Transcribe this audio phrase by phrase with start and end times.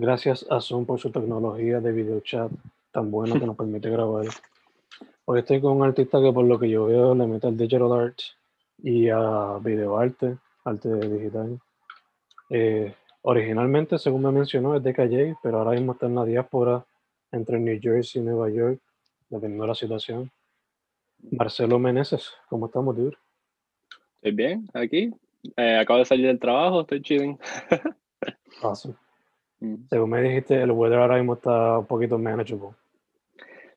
[0.00, 2.50] Gracias a Zoom por su tecnología de video chat
[2.90, 4.24] tan buena que nos permite grabar.
[5.26, 7.92] Hoy estoy con un artista que por lo que yo veo le mete al digital
[7.92, 8.18] art
[8.78, 11.60] y a video arte, arte digital.
[12.48, 16.82] Eh, originalmente, según me mencionó, es de Calle, pero ahora mismo está en la diáspora
[17.30, 18.80] entre New Jersey y Nueva York,
[19.28, 20.30] dependiendo de la situación.
[21.30, 23.18] Marcelo Meneses, ¿cómo estamos, dude?
[24.14, 25.12] Estoy bien, aquí.
[25.58, 27.38] Eh, acabo de salir del trabajo, estoy chilling.
[28.62, 28.96] awesome.
[29.60, 29.86] Mm.
[29.88, 32.70] Según me dijiste, el weather ahora mismo está un poquito manageable.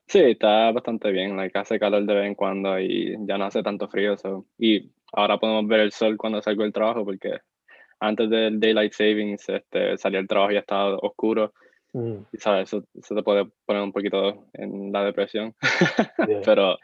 [0.07, 1.37] Sí, está bastante bien.
[1.37, 4.15] Like, hace calor de vez en cuando y ya no hace tanto frío.
[4.57, 7.39] Y ahora podemos ver el sol cuando salgo del trabajo porque
[7.99, 11.53] antes del Daylight Savings este, salía el trabajo y estaba oscuro.
[11.93, 12.17] Mm.
[12.31, 12.85] Y sabes, eso,
[13.15, 15.55] te puede poner un poquito en la depresión.
[16.45, 16.77] Pero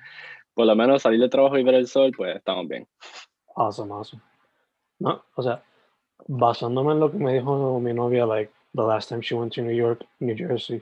[0.54, 2.88] por lo menos salir del trabajo y ver el sol, pues estamos bien.
[3.56, 4.22] Awesome, awesome.
[5.00, 5.64] No, o sea,
[6.28, 9.62] basándome en lo que me dijo mi novia, like, the last time she went to
[9.62, 10.82] New York, New Jersey.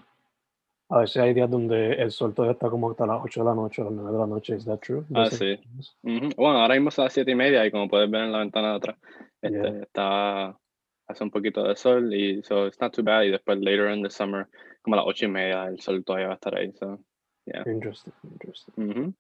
[0.90, 3.56] A veces hay días donde el sol todavía está como hasta las 8 de la
[3.56, 4.56] noche, a las 9 de la noche.
[4.56, 5.03] ¿Es that true?
[5.14, 5.59] Ah, sí.
[6.02, 8.70] Bueno, ahora mismo son las 7 y media y como puedes ver en la ventana
[8.72, 8.98] de atrás,
[9.42, 10.58] este, está
[11.09, 13.24] hace un poquito de sol y so it's not too bad.
[13.24, 14.48] Y después later in the summer,
[14.81, 16.72] como a las 8 y media, el sol todavía va a estar ahí.
[16.74, 17.00] So,
[17.46, 17.64] yeah.
[17.66, 18.74] Interesting, interesting.
[18.78, 19.14] Mm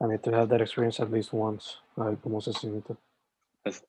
[0.00, 1.78] I need to have that experience at least once.
[1.96, 2.96] A ver cómo se siente.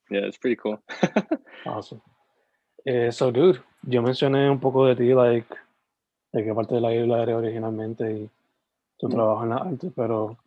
[0.09, 0.81] yeah, it's pretty cool.
[1.65, 2.01] awesome.
[2.87, 5.47] Eh, so, dude, yo mencioné un poco de ti, like,
[6.31, 8.29] de qué parte de la isla eres originalmente y
[8.99, 9.11] tu mm.
[9.11, 10.37] trabajo en la arte, pero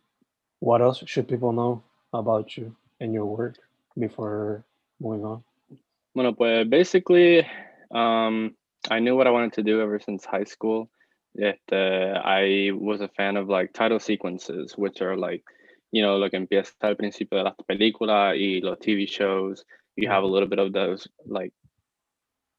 [0.61, 1.83] what else should people know
[2.13, 3.57] about you and your work
[3.97, 4.63] before
[5.01, 5.43] moving on?
[6.15, 7.45] Bueno, pues basically,
[7.91, 8.55] um,
[8.89, 10.89] I knew what I wanted to do ever since high school.
[11.37, 15.43] Este, I was a fan of like title sequences, which are like,
[15.91, 19.65] you know, lo que empieza al principio de las películas y los TV shows.
[19.97, 21.51] You have a little bit of those like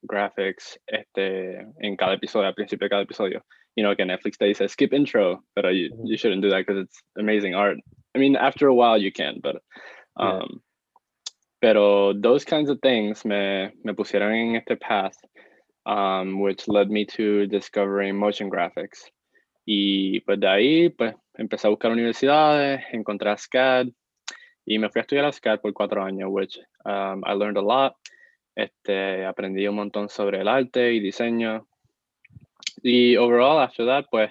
[0.06, 3.42] graphics este, en cada episodio, al principio de cada episodio.
[3.76, 6.82] You know, que Netflix te dice skip intro, but you, you shouldn't do that because
[6.82, 7.78] it's amazing art.
[8.14, 9.62] I mean, after a while you can, but
[10.16, 10.58] um, yeah.
[11.60, 15.14] pero those kinds of things me, me pusieron en este path,
[15.86, 19.08] um, which led me to discovering motion graphics.
[19.66, 23.86] Y pues de ahí, pues empecé a buscar universidades, encontré a SCAD
[24.66, 27.62] y me fui a estudiar a SCAD por cuatro años, which um, I learned a
[27.62, 27.94] lot.
[28.54, 31.66] Este, aprendí un montón sobre el arte y diseño.
[32.82, 34.30] Y overall, after that, pues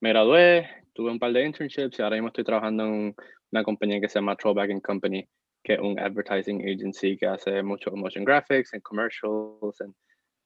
[0.00, 3.14] me gradué, tuve un par de internships y ahora mismo estoy trabajando en
[3.52, 5.26] una compañía que se llama Trollback Company,
[5.62, 9.94] que es un advertising agency que hace mucho motion graphics and commercials and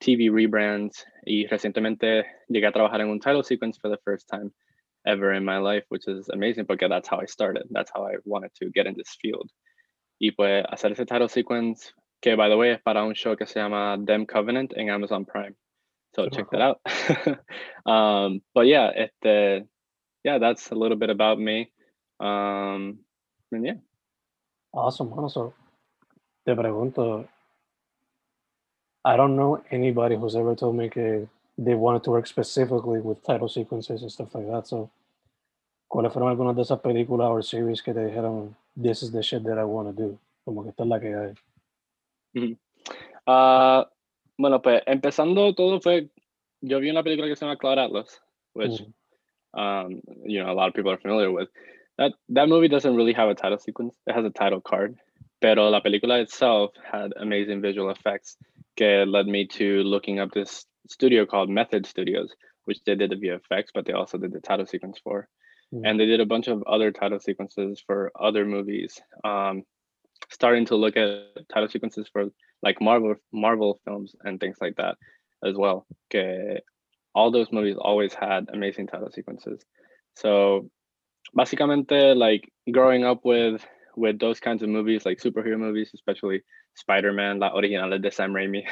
[0.00, 1.04] TV rebrands.
[1.24, 4.52] Y recientemente llegué a trabajar en un title sequence for the first time
[5.06, 7.64] ever in my life, which is amazing porque that's how I started.
[7.70, 9.50] That's how I wanted to get in this field.
[10.20, 13.46] Y pues hacer ese title sequence que by the way es para un show que
[13.46, 15.54] se llama Them Covenant en Amazon Prime.
[16.14, 16.80] So check that out.
[17.86, 19.66] um, but yeah, este,
[20.24, 21.70] yeah, that's a little bit about me.
[22.18, 22.98] Um,
[23.52, 23.74] and yeah.
[24.72, 25.12] Awesome.
[25.12, 25.54] Also,
[26.44, 27.26] te pregunto,
[29.04, 33.22] I don't know anybody who's ever told me que they wanted to work specifically with
[33.24, 34.66] title sequences and stuff like that.
[34.66, 34.90] So,
[35.90, 39.44] ¿cuáles fueron algunas de esas películas o series que te dijeron, this is the shit
[39.44, 40.18] that I want to do?
[40.44, 41.34] Como que esta es la que hay.
[43.26, 43.84] Uh,
[44.38, 46.08] bueno, pues empezando todo fue,
[46.62, 48.20] yo vi una película que se llama Cloud Atlas,
[48.54, 48.80] which
[49.54, 51.48] um, you know a lot of people are familiar with.
[51.98, 53.94] That that movie doesn't really have a title sequence.
[54.06, 54.96] It has a title card,
[55.40, 58.36] pero la película itself had amazing visual effects
[58.78, 62.32] that led me to looking up this studio called Method Studios,
[62.64, 65.28] which they did the VFX, but they also did the title sequence for.
[65.74, 65.82] Mm.
[65.84, 69.00] And they did a bunch of other title sequences for other movies.
[69.24, 69.64] Um,
[70.30, 72.26] starting to look at title sequences for
[72.62, 74.96] like Marvel Marvel films and things like that
[75.44, 75.86] as well.
[76.06, 76.60] Okay,
[77.14, 79.60] all those movies always had amazing title sequences.
[80.16, 80.68] So,
[81.36, 83.64] básicamente, like growing up with
[83.96, 86.42] with those kinds of movies, like superhero movies, especially
[86.74, 88.62] Spider-Man, la original de Sam Raimi.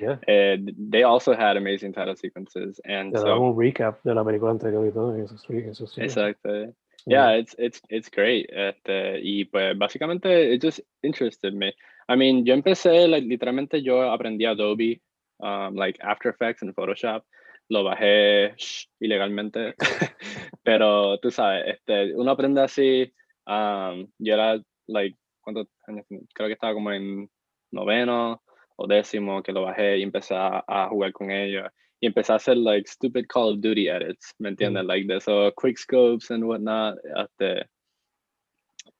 [0.00, 0.16] Yeah.
[0.26, 2.80] and eh, they also had amazing title sequences.
[2.84, 5.14] And Te so, un recap de la película anterior y todo.
[5.14, 6.74] Eso eso.
[7.06, 8.46] Yeah, it's it's it's great.
[8.52, 11.74] Este, y pues básicamente it just interested me.
[12.08, 15.00] I mean, yo empecé, like, literalmente yo aprendí Adobe,
[15.38, 17.24] um, like After Effects and Photoshop.
[17.68, 19.74] Lo bajé shh, ilegalmente.
[20.64, 23.12] Pero tú sabes, este, uno aprende así.
[23.46, 26.04] Um, yo era, like, ¿cuántos años?
[26.34, 27.30] Creo que estaba como en
[27.70, 28.42] noveno
[28.76, 31.68] o décimo que lo bajé y empecé a, a jugar con ellos.
[32.02, 34.86] Y empecé a hacer, like, stupid Call of Duty edits, ¿me entiendes?
[34.86, 36.96] Like, de esos quick scopes and whatnot.
[37.16, 37.64] Este,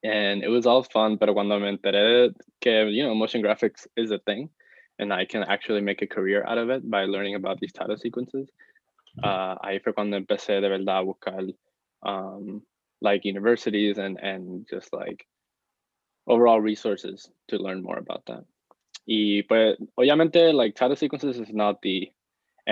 [0.03, 4.11] and it was all fun, pero cuando me enteré que, you know, motion graphics is
[4.11, 4.49] a thing
[4.99, 7.97] and I can actually make a career out of it by learning about these title
[7.97, 8.49] sequences,
[9.23, 11.53] uh, ahí fue cuando empecé de verdad a buscar
[12.03, 12.61] um,
[13.01, 15.25] like universities and, and just like
[16.27, 18.43] overall resources to learn more about that.
[19.07, 22.11] Y pues, obviamente, like title sequences is not the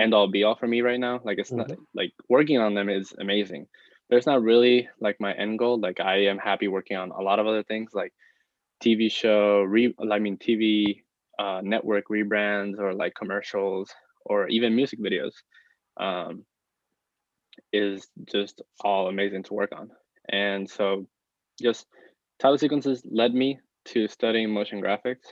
[0.00, 1.20] end all be all for me right now.
[1.24, 3.66] Like it's not like working on them is amazing.
[4.08, 5.78] But it's not really like my end goal.
[5.78, 8.12] Like I am happy working on a lot of other things like
[8.82, 11.02] TV show, re I mean TV
[11.38, 13.90] uh, network rebrands or like commercials
[14.24, 15.32] or even music videos.
[15.96, 16.44] Um,
[17.72, 19.90] is just all amazing to work on.
[20.28, 21.06] And so
[21.60, 21.86] just
[22.38, 25.26] title sequences led me to studying motion graphics.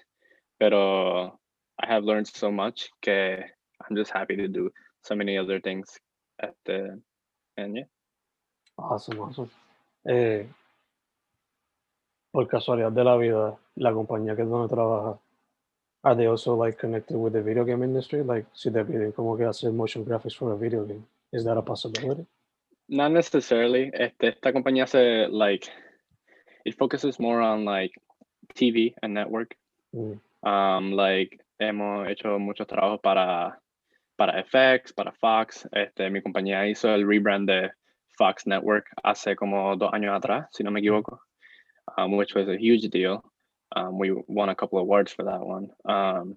[0.61, 1.39] Pero
[1.81, 3.45] I have learned so much que
[3.81, 4.71] I'm just happy to do
[5.03, 5.99] so many other things
[6.41, 7.01] at the
[7.57, 7.85] and yeah.
[8.79, 9.51] Awesome, awesome.
[10.07, 10.45] Eh,
[12.31, 15.19] por casualidad de la vida, la compañía que es donde trabaja,
[16.05, 18.23] are they also like connected with the video game industry?
[18.23, 21.57] Like, si te piden como que hacer motion graphics for a video game, is that
[21.57, 22.25] a possibility?
[22.89, 23.91] Not necessarily.
[23.93, 25.69] Este, esta compañía se like
[26.65, 27.93] it focuses more on like
[28.55, 29.57] TV and network.
[29.95, 30.21] Mm.
[30.43, 33.61] Um, like hemos hecho muchos trabajos para
[34.19, 35.67] para FX, para Fox.
[35.73, 37.71] Este, mi compañía hizo el rebrand de
[38.19, 41.21] Fox Network hace como dos años atrás, si no me equivoco,
[41.97, 43.23] um, which was a huge deal.
[43.77, 45.71] Um, we won a couple of awards for that one.
[45.85, 46.37] Um,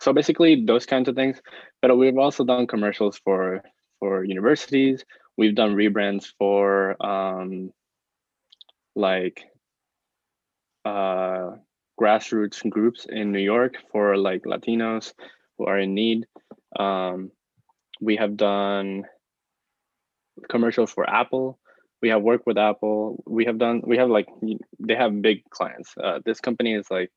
[0.00, 1.40] so basically those kinds of things.
[1.80, 3.62] But we've also done commercials for
[4.00, 5.02] for universities.
[5.38, 7.72] We've done rebrands for um,
[8.94, 9.44] like
[10.84, 11.52] uh,
[11.98, 15.14] grassroots groups in New York for like Latinos
[15.56, 16.26] who are in need.
[16.78, 17.30] Um,
[18.00, 19.04] we have done
[20.48, 21.58] commercials for Apple.
[22.02, 23.22] We have worked with Apple.
[23.26, 23.82] We have done.
[23.84, 24.26] We have like
[24.78, 25.94] they have big clients.
[25.96, 27.10] Uh, this company is like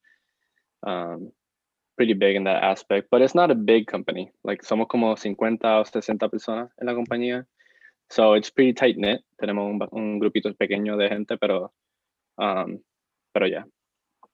[0.85, 1.31] um,
[1.97, 4.31] pretty big in that aspect, but it's not a big company.
[4.43, 7.45] Like somos como 50 o 60 personas en la compañía.
[8.09, 9.19] So it's pretty tight knit.
[9.41, 11.71] Tenemos un, un grupito pequeño de gente, pero
[12.37, 12.79] um,
[13.33, 13.63] pero yeah.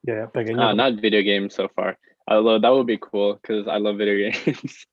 [0.05, 0.59] Yeah, pequeño.
[0.59, 1.98] Uh, not video games so far.
[2.27, 4.86] Although that would be cool because I love video games.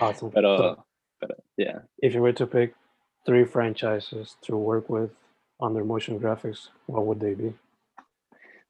[0.00, 0.30] awesome.
[0.30, 0.84] pero, So,
[1.20, 1.78] pero yeah.
[2.02, 2.74] if you were to pick
[3.26, 5.10] three franchises to work with
[5.60, 7.54] on their motion graphics, what would they be?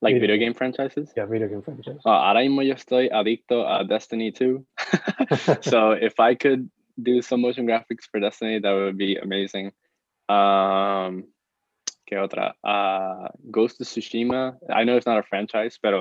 [0.03, 1.13] Like Video video game franchises.
[1.17, 2.03] Yeah, video game franchises.
[2.05, 4.67] Uh, ahora mismo yo estoy adicto a Destiny 2.
[5.63, 6.69] so if I could
[7.03, 9.73] do some motion graphics for Destiny, that would be amazing.
[10.29, 11.25] Um,
[12.07, 12.53] ¿Qué otra?
[12.63, 14.57] Uh, Ghost of Tsushima.
[14.71, 15.95] I know it's not a franchise, but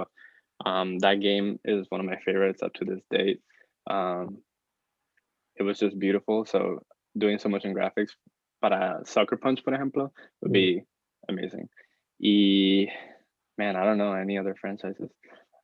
[0.65, 3.41] um, that game is one of my favorites up to this date.
[3.89, 4.37] Um,
[5.55, 6.45] it was just beautiful.
[6.45, 6.83] So
[7.17, 8.09] doing so much in graphics
[8.61, 10.53] para Sucker Punch, por ejemplo, would Mm.
[10.53, 10.83] be
[11.29, 11.69] amazing.
[12.19, 12.91] Y
[13.57, 15.11] man, I don't know any other franchises.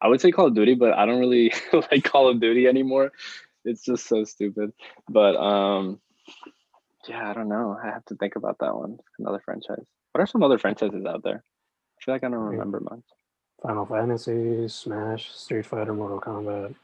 [0.02, 1.52] I would say Call of Duty, but I don't really
[1.92, 3.12] like Call of Duty anymore.
[3.66, 4.72] It's just so stupid.
[5.10, 6.00] But um
[7.08, 7.78] yeah, I don't know.
[7.82, 9.00] I have to think about that one.
[9.18, 9.86] Another franchise.
[10.12, 11.44] What are some other franchises out there?
[11.44, 13.04] I feel like I don't remember much.
[13.62, 16.76] Final Fantasy, Smash, Street Fighter, Mortal Kombat.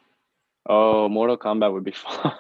[0.67, 2.33] Oh, Mortal Kombat would be fun.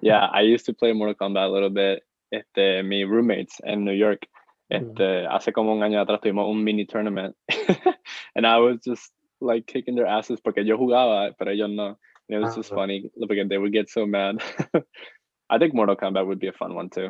[0.00, 2.02] yeah, I used to play Mortal Kombat a little bit.
[2.32, 4.26] Este, mi roommates in New York.
[4.72, 4.76] Mm.
[4.90, 7.34] Este, hace como un año atrás tuvimos un mini tournament.
[8.36, 11.96] and I was just like kicking their asses porque yo jugaba, pero ellos no.
[12.28, 14.42] And it was Ah, just funny because they would get so mad.
[15.50, 17.08] I think Mortal Kombat would be a fun one too.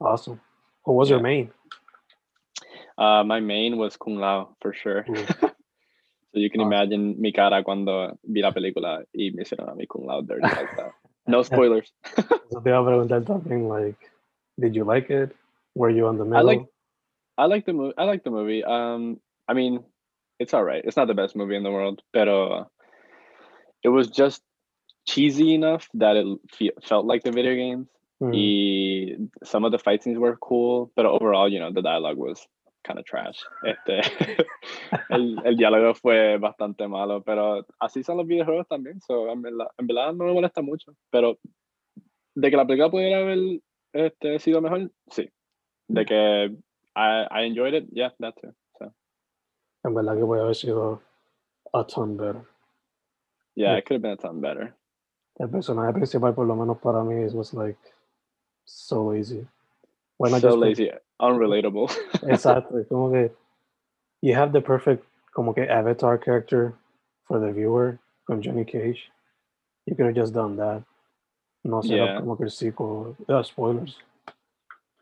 [0.00, 0.40] Awesome.
[0.84, 1.50] What was your main?
[2.96, 5.04] Uh, my main was Kung Lao for sure.
[5.08, 5.26] Ooh.
[6.32, 6.72] So you can Awesome.
[6.72, 10.42] imagine mi cara cuando vi la película y me hicieron a mi Kung Lao dirty
[10.42, 10.92] like that.
[11.26, 11.92] No spoilers.
[12.50, 13.96] So te iba a preguntar también, like,
[14.58, 15.34] did you like it?
[15.74, 16.38] Were you on the middle?
[16.38, 16.66] I like
[17.38, 17.94] I like the movie.
[17.96, 18.62] I like the movie.
[18.62, 19.82] Um, I mean,
[20.38, 20.84] it's all right.
[20.84, 22.28] It's not the best movie in the world, but
[23.82, 24.42] it was just
[25.08, 27.88] cheesy enough that it fe- felt like the video games.
[28.22, 29.30] Mm.
[29.44, 32.46] Some of the fight scenes were cool, but overall, you know, the dialogue was
[32.82, 33.38] kind of trash.
[33.64, 34.00] Este,
[35.10, 39.00] el, el diálogo fue bastante malo, pero así son los videojuegos también.
[39.00, 41.38] So, en, verdad, en verdad no me molesta mucho, pero
[42.34, 43.60] de que la película pudiera haber
[43.92, 45.28] este, sido mejor, sí.
[45.88, 46.56] De que
[46.96, 48.54] I, I enjoyed it, yeah, that too.
[48.78, 48.92] So,
[49.84, 51.00] En verdad que puede haber sido
[51.72, 52.42] a ton better.
[53.54, 53.78] yeah, Yeah.
[53.78, 54.74] it could have been a ton better.
[55.38, 57.78] El personaje principal, por lo menos para mí, it was like
[58.64, 59.12] so
[60.22, 61.90] Bueno, so just- lazy, unrelatable.
[62.28, 62.84] Exactly.
[62.88, 63.30] Como que
[64.22, 66.74] you have the perfect como que avatar character
[67.26, 69.10] for the viewer con Johnny Cage.
[69.86, 70.84] You could have just done that.
[71.64, 72.04] No set Yeah.
[72.18, 73.16] up como que sequel.
[73.28, 73.96] Uh, spoilers.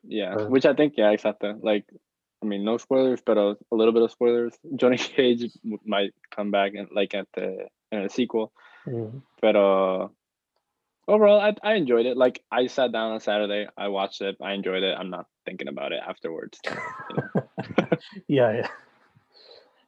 [0.09, 1.53] Yeah, Uh, which I think, yeah, exactly.
[1.61, 1.85] Like,
[2.43, 4.55] I mean, no spoilers, but a, a little bit of spoilers.
[4.77, 5.51] Johnny Cage
[5.85, 8.53] might come back and like at the in a sequel,
[8.87, 9.21] Mm.
[9.43, 10.09] but uh,
[11.11, 12.17] overall, I I enjoyed it.
[12.17, 14.97] Like, I sat down on Saturday, I watched it, I enjoyed it.
[14.99, 16.59] I'm not thinking about it afterwards.
[18.29, 18.69] Yeah, yeah.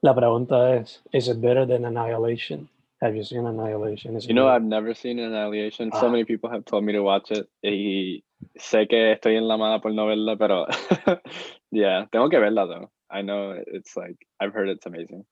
[0.03, 2.69] La pregunta es, is it better than Annihilation?
[3.01, 4.17] Have you seen Annihilation?
[4.17, 4.57] Is You know, better?
[4.57, 5.91] I've never seen Annihilation.
[5.93, 6.11] So Ah.
[6.11, 7.49] many people have told me to watch it.
[7.63, 8.23] Y
[8.59, 10.67] sé que estoy en la mala por no verla, pero
[11.71, 12.91] yeah, tengo que verla though.
[13.11, 15.25] I know it's like I've heard it's amazing.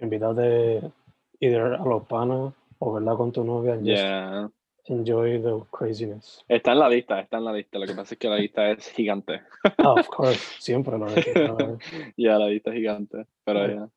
[0.00, 0.90] De
[1.40, 4.48] either a los panas o verla con tu novia just Yeah.
[4.86, 6.44] Enjoy the craziness.
[6.48, 7.78] Está en la lista, está en la lista.
[7.78, 9.40] Lo que pasa es que la lista es gigante.
[9.78, 11.24] Oh, of course, siempre lo es.
[12.16, 13.26] Ya, la lista es gigante.
[13.44, 13.74] Pero Yeah.
[13.74, 13.88] yeah.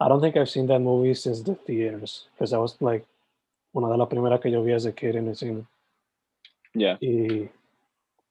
[0.00, 3.04] I don't think I've seen that movie since the theaters because that was like
[3.74, 5.64] una de las primeras que yo vi as a kid en el cine.
[6.74, 6.96] Yeah.
[7.00, 7.48] Y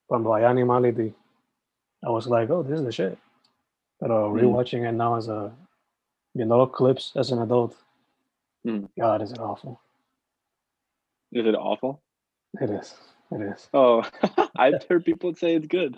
[0.08, 1.14] cuando hay Animality,
[2.04, 3.18] I was like, oh, this is the shit.
[4.00, 4.40] Pero Mm.
[4.42, 5.52] rewatching it now as a
[6.34, 7.76] viendo los clips as an adult,
[8.66, 8.88] Mm.
[8.98, 9.80] God, is it awful?
[11.32, 12.02] Is it awful?
[12.62, 12.96] It is.
[13.32, 13.70] It is.
[13.74, 14.04] Oh,
[14.56, 15.98] I've heard people say it's good.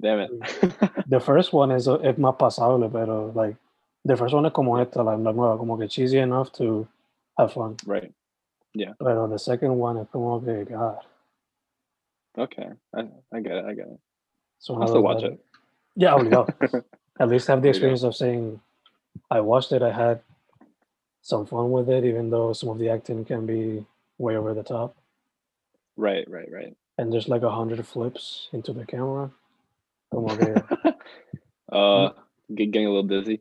[0.00, 0.40] Damn it.
[0.40, 1.04] Mm.
[1.08, 3.56] The first one is es más pasable, pero like
[4.04, 6.86] the first one es como esta, la, la nueva, como que cheesy enough to
[7.36, 7.76] have fun.
[7.84, 8.12] right.
[8.74, 8.92] Yeah.
[9.02, 10.98] Pero the second one es como que God.
[12.38, 12.68] Okay.
[12.94, 13.64] I, I get it.
[13.64, 13.98] I get it.
[14.60, 15.38] So I'll still watch it.
[15.96, 16.84] Yeah, obligado.
[17.20, 18.60] At least have the experience of saying,
[19.30, 19.82] I watched it.
[19.82, 20.20] I had
[21.22, 23.84] some fun with it, even though some of the acting can be
[24.20, 24.96] way over the top.
[25.96, 26.76] Right, right, right.
[26.98, 29.30] And there's like a hundred flips into the camera.
[30.12, 30.54] Como que,
[31.72, 32.10] uh,
[32.54, 33.40] getting a little dizzy.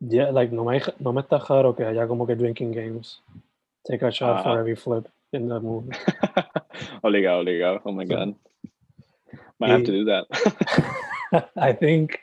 [0.00, 3.20] yeah, like no me, no me está raro que haya como que drinking games.
[3.88, 4.42] Take a shot Ah.
[4.42, 5.92] for every flip in the movie.
[7.04, 7.80] obligado, obligado.
[7.84, 8.34] Oh my So- god.
[9.58, 10.24] Might have to do that.
[11.56, 12.20] I think,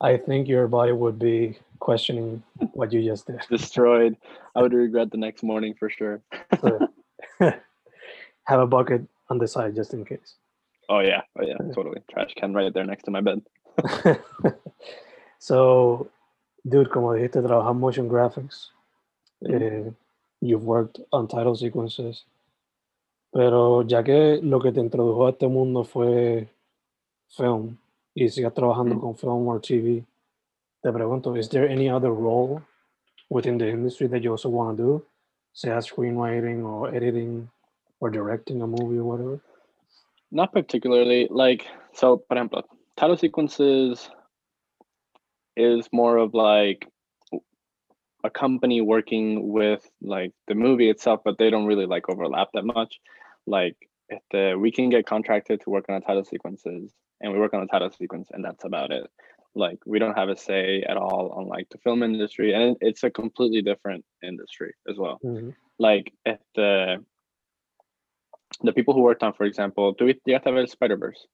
[0.00, 3.40] I think your body would be questioning what you just did.
[3.50, 4.16] Destroyed.
[4.54, 6.20] I would regret the next morning for sure.
[6.60, 6.88] So,
[8.44, 10.34] have a bucket on the side just in case.
[10.88, 11.22] Oh yeah.
[11.38, 11.56] Oh yeah.
[11.74, 12.02] Totally.
[12.10, 13.42] Trash can right there next to my bed.
[15.38, 16.08] so,
[16.68, 18.70] dude, como dijiste, trabajas motion graphics.
[19.40, 19.58] Yeah.
[19.58, 19.90] eh,
[20.40, 22.24] you've worked on title sequences.
[23.32, 26.48] Pero ya que lo que te introdujo a este mundo fue
[27.28, 27.78] film
[28.14, 29.00] y sigas trabajando Mm.
[29.00, 30.04] con film or TV,
[30.82, 32.62] te pregunto, is there any other role
[33.30, 35.06] within the industry that you also want to do?
[35.52, 37.48] Sea screenwriting or editing
[38.00, 39.40] or directing a movie or whatever?
[40.30, 41.28] Not particularly.
[41.30, 42.62] Like so, por ejemplo,
[42.96, 44.10] title sequences
[45.56, 46.88] is more of like
[48.24, 52.64] a company working with like the movie itself, but they don't really like overlap that
[52.64, 52.98] much.
[53.46, 53.76] Like
[54.08, 56.92] if the we can get contracted to work on a title sequences
[57.24, 59.10] and we work on the title sequence and that's about it.
[59.54, 63.02] Like we don't have a say at all on like the film industry and it's
[63.02, 65.18] a completely different industry as well.
[65.24, 65.54] Mhm.
[65.78, 67.02] Like if the
[68.62, 70.96] the people who worked on, for example, do we you have to have a Spider
[70.96, 71.26] Verse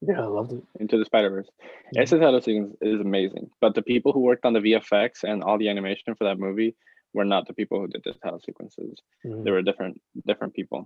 [0.00, 0.62] Yeah, I loved it.
[0.80, 1.48] into the Spider Verse?
[1.94, 2.02] Mhm.
[2.02, 5.58] Ese title sequence is amazing, but the people who worked on the VFX and all
[5.58, 6.74] the animation for that movie
[7.14, 8.94] were not the people who did the title sequences.
[9.24, 9.44] Mhm.
[9.44, 9.94] They were different
[10.26, 10.80] different people.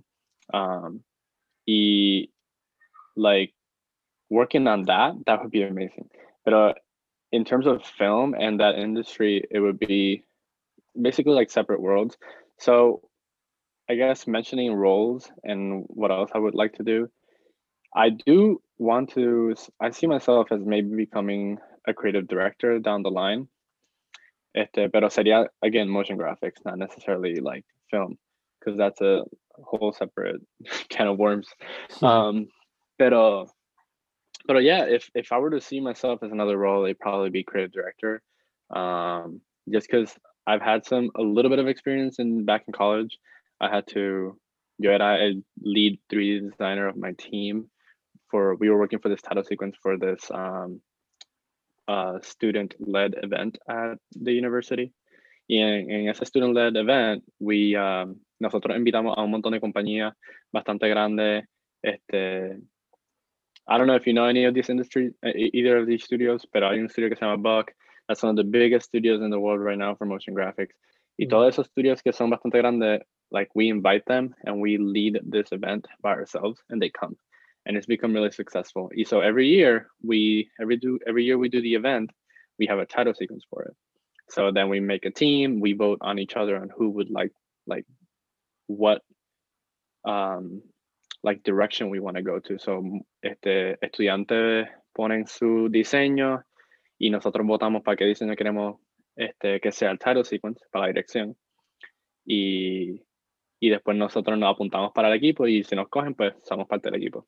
[0.53, 1.03] Um,
[1.67, 2.27] y
[3.15, 3.51] like
[4.29, 6.09] working on that, that would be amazing.
[6.45, 6.73] But uh,
[7.31, 10.23] in terms of film and that industry, it would be
[10.99, 12.17] basically like separate worlds.
[12.59, 13.01] So
[13.89, 17.09] I guess mentioning roles and what else I would like to do.
[17.95, 19.55] I do want to.
[19.79, 23.47] I see myself as maybe becoming a creative director down the line.
[24.55, 28.17] Este, pero sería again motion graphics, not necessarily like film,
[28.59, 29.23] because that's a
[29.63, 30.41] whole separate
[30.89, 31.47] can of worms.
[32.01, 32.47] Um,
[32.97, 33.47] pero,
[34.47, 37.43] pero yeah, if if I were to see myself as another role, it'd probably be
[37.43, 38.21] creative director.
[38.69, 40.13] Um, just because
[40.45, 43.17] I've had some a little bit of experience in back in college.
[43.61, 44.37] I had to
[44.79, 47.69] yo era a lead 3D designer of my team
[48.29, 50.81] for we were working for this title sequence for this um,
[51.87, 54.91] uh, student-led event at the university.
[55.49, 60.13] Y en, en ese student-led event, we, um, nosotros invitamos a un montón de compañías
[60.51, 61.45] bastante grandes.
[61.83, 62.57] Este,
[63.67, 66.61] I don't know if you know any of these industries, either of these studios, but
[66.61, 67.71] pero hay un studio que se llama Buck.
[68.07, 70.75] That's one of the biggest studios in the world right now for motion graphics.
[71.17, 71.29] Y mm -hmm.
[71.29, 73.01] todos esos studios que son bastante grandes,
[73.31, 77.15] like we invite them and we lead this event by ourselves and they come
[77.65, 78.89] and it's become really successful.
[79.05, 82.11] So every year we every do every year we do the event,
[82.59, 83.75] we have a title sequence for it.
[84.29, 87.31] So then we make a team, we vote on each other on who would like
[87.65, 87.85] like
[88.67, 89.01] what
[90.05, 90.61] um
[91.23, 92.59] like direction we want to go to.
[92.59, 92.83] So
[93.21, 96.43] este estudiante ponen su diseño
[96.99, 98.79] y nosotros votamos para qué diseño queremos
[99.15, 101.35] este que sea el title sequence para la dirección.
[102.25, 103.01] Y
[103.63, 106.91] y después nosotros nos apuntamos para el equipo y si nos cogen, pues somos parte
[106.91, 107.27] del equipo.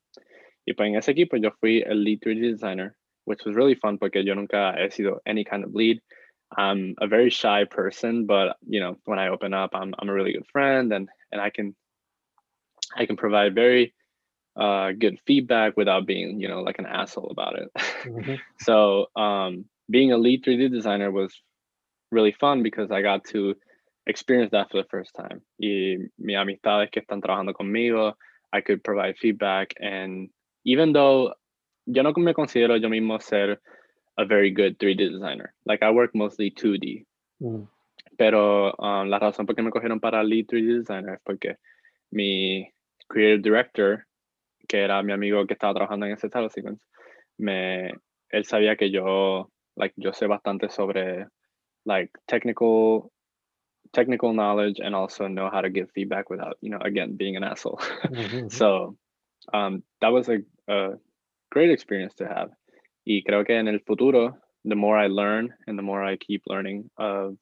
[0.66, 3.98] Y pues en ese equipo yo fui el lead 3D designer, which was really fun
[3.98, 6.02] porque yo nunca he sido any kind of lead.
[6.58, 10.14] I'm a very shy person, but you know, when I open up, I'm I'm a
[10.14, 11.74] really good friend and and I can
[12.96, 13.94] I can provide very
[14.56, 17.70] uh, good feedback without being, you know, like an asshole about it.
[18.06, 18.36] Mm-hmm.
[18.60, 21.34] so um, being a lead 3D designer was
[22.12, 23.56] really fun because I got to
[24.08, 25.42] experience that for the first time.
[25.60, 28.14] Y mis amistades que están trabajando conmigo,
[28.54, 29.74] I could provide feedback.
[29.80, 30.30] And
[30.64, 31.34] even though
[31.86, 33.60] yo no me considero yo mismo ser
[34.18, 37.06] a very good 3D designer, like I work mostly 2D.
[37.42, 37.68] Mm.
[38.18, 41.58] Pero um, la razón por qué me cogieron para lead 3D designer es porque
[42.12, 42.72] mi
[43.08, 44.06] creative director,
[44.68, 46.84] que era mi amigo que estaba trabajando en ese title sequence,
[47.38, 47.92] me,
[48.30, 51.28] él sabía que yo, like, yo sé bastante sobre
[51.86, 53.12] like technical
[53.94, 57.44] technical knowledge and also know how to give feedback without you know again being an
[57.44, 57.80] asshole.
[58.06, 58.50] Mm-hmm.
[58.50, 58.98] so
[59.54, 60.94] um, that was a, a,
[61.52, 62.50] great experience to have.
[63.08, 66.42] Y creo que en el futuro the more i learn and the more i keep
[66.48, 67.38] learning of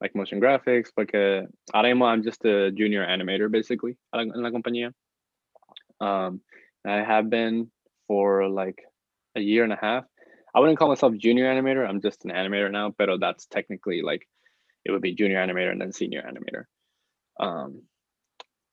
[0.00, 4.92] like motion graphics porque ahora mismo i'm just a junior animator basically en la compañía
[6.00, 6.40] um,
[6.86, 7.70] i have been
[8.06, 8.82] for like
[9.36, 10.04] a year and a half
[10.54, 14.26] i wouldn't call myself junior animator i'm just an animator now but that's technically like
[14.88, 16.64] it would be junior animator and then senior animator.
[17.38, 17.82] Um,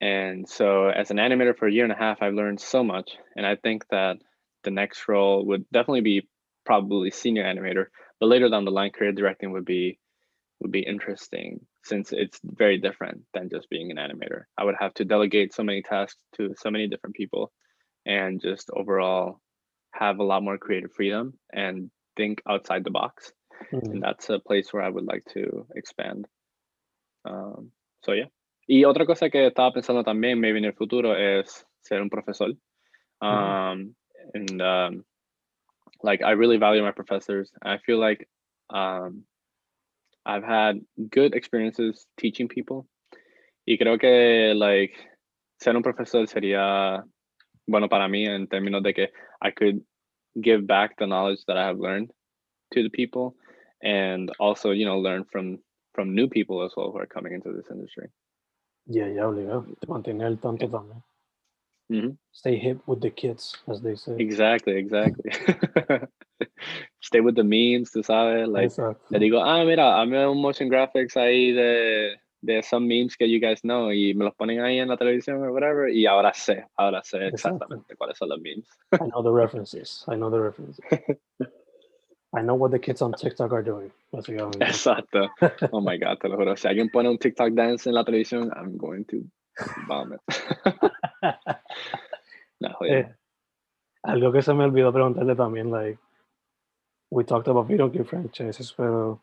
[0.01, 3.11] and so as an animator for a year and a half, I've learned so much.
[3.35, 4.17] And I think that
[4.63, 6.27] the next role would definitely be
[6.65, 7.87] probably senior animator,
[8.19, 9.99] but later down the line, career directing would be
[10.61, 14.43] would be interesting since it's very different than just being an animator.
[14.57, 17.51] I would have to delegate so many tasks to so many different people
[18.05, 19.39] and just overall
[19.93, 23.31] have a lot more creative freedom and think outside the box
[23.71, 23.83] mm.
[23.83, 26.27] and that's a place where I would like to expand.
[27.25, 27.71] Um,
[28.03, 28.25] so yeah.
[28.67, 32.49] Y otra cosa que estaba pensando también, maybe en el futuro, es ser un profesor.
[33.21, 33.93] Um, mm.
[34.33, 35.05] And um,
[36.01, 37.51] like I really value my professors.
[37.63, 38.27] I feel like
[38.71, 39.23] um,
[40.25, 42.87] I've had good experiences teaching people.
[43.67, 44.93] Y creo que like
[45.59, 47.03] ser un profesor sería
[47.67, 49.11] bueno para mí en términos de que
[49.41, 49.81] I could
[50.41, 52.11] give back the knowledge that I have learned
[52.73, 53.35] to the people
[53.81, 55.59] and also you know learn from
[55.93, 58.09] from new people as well who are coming into this industry.
[58.87, 59.65] Yeah, yeah, obligado.
[59.79, 61.01] Te mantener al tanto también.
[61.91, 62.11] Mm-hmm.
[62.31, 64.15] Stay hip with the kids, as they say.
[64.19, 65.31] Exactly, exactly.
[67.01, 68.47] Stay with the memes, tú sabes.
[68.47, 69.05] Like, Exacto.
[69.09, 73.39] le digo, ah, mira, hazme un motion graphics ahí de, de some memes que you
[73.39, 76.65] guys know y me los ponen ahí en la televisión or whatever y ahora sé,
[76.77, 77.97] ahora sé exactamente Exacto.
[77.97, 78.67] cuáles son los memes.
[78.93, 80.03] I know the references.
[80.07, 80.79] I know the references.
[82.35, 83.91] I know what the kids on TikTok are doing.
[84.11, 85.29] Exacto.
[85.71, 86.57] Oh my God, te lo juro.
[86.57, 89.23] Si alguien pone un TikTok dance en la televisión, I'm going to
[89.87, 90.19] vomit.
[92.59, 93.07] no, eh,
[94.03, 95.97] algo que se me olvidó preguntarle también, like,
[97.11, 99.19] we talked about video game franchises, pero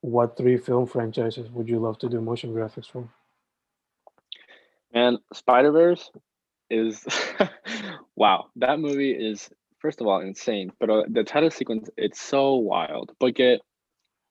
[0.00, 3.08] what three film franchises would you love to do motion graphics for?
[4.92, 6.10] And Spider Verse
[6.68, 7.04] is
[8.16, 8.46] wow.
[8.56, 13.12] That movie is first of all insane, but uh, the title sequence it's so wild.
[13.20, 13.60] Porque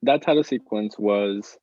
[0.03, 1.57] that title sequence was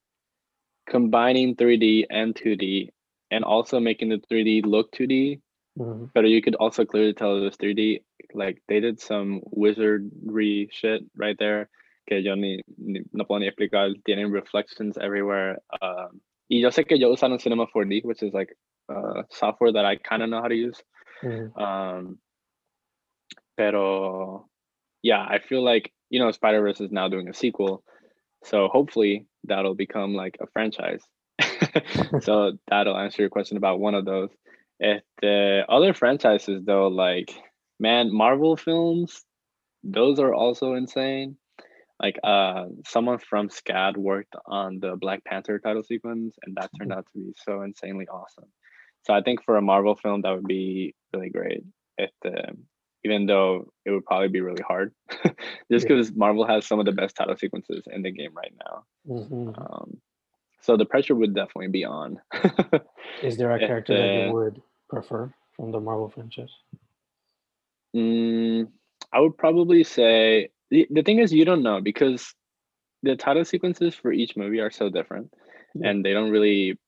[0.88, 2.90] combining 3D and 2D
[3.30, 5.40] and also making the 3D look 2D.
[5.78, 6.06] Mm-hmm.
[6.14, 8.02] But you could also clearly tell it was 3D.
[8.36, 11.68] Like they did some wizardry shit right there
[12.06, 13.90] que yo ni, ni no puedo ni explicar.
[14.06, 15.58] Tienen reflections everywhere.
[15.82, 18.54] Um, y yo sé que yo usaron Cinema 4D, which is like
[18.88, 20.80] uh, software that I kind of know how to use.
[21.22, 21.60] Mhm.
[21.60, 22.18] Um,
[23.56, 24.48] pero
[25.02, 27.82] yeah, I feel like you know Spider Verse is now doing a sequel,
[28.44, 31.02] so hopefully that'll become like a franchise.
[32.20, 34.30] so that'll answer your question about one of those.
[34.78, 37.32] If the other franchises though, like
[37.78, 39.24] man, Marvel films,
[39.82, 41.36] those are also insane.
[42.00, 46.92] Like uh, someone from SCAD worked on the Black Panther title sequence, and that turned
[46.92, 48.52] out to be so insanely awesome.
[49.04, 51.64] So I think for a Marvel film, that would be really great.
[51.96, 52.54] If the
[53.04, 54.92] even though it would probably be really hard,
[55.70, 55.88] just Yeah.
[55.88, 58.84] because Marvel has some of the best title sequences in the game right now.
[59.08, 59.54] Mhm.
[59.56, 60.00] Um,
[60.60, 62.20] so the pressure would definitely be on.
[63.22, 64.60] Is there a if character that you would
[64.90, 66.52] prefer from the Marvel franchise?
[67.96, 68.68] Mm,
[69.12, 72.34] I would probably say the, the thing is you don't know because
[73.02, 75.32] the title sequences for each movie are so different
[75.74, 75.90] Yeah.
[75.90, 76.78] and they don't really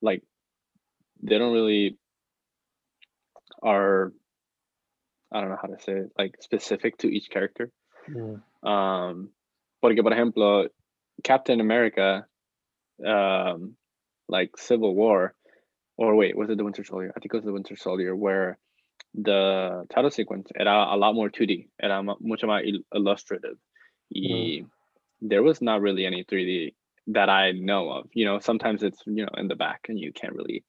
[0.00, 0.22] like
[1.22, 1.96] they don't really
[3.62, 4.12] are
[5.32, 7.70] I don't know how to say it, like specific to each character.
[8.08, 8.42] Mm.
[8.62, 9.30] Um,
[9.80, 10.68] porque por ejemplo,
[11.24, 12.26] Captain America,
[13.04, 13.76] um,
[14.28, 15.34] like Civil War,
[15.96, 17.12] or wait, was it the Winter Soldier?
[17.16, 18.58] I think it was the Winter Soldier, where
[19.14, 23.56] the title sequence era a lot more 2D, era mucho más il- illustrative.
[24.14, 24.64] Y
[25.20, 26.74] there was not really any 3D
[27.08, 28.06] that I know of.
[28.12, 30.64] You know, sometimes it's you know in the back and you can't really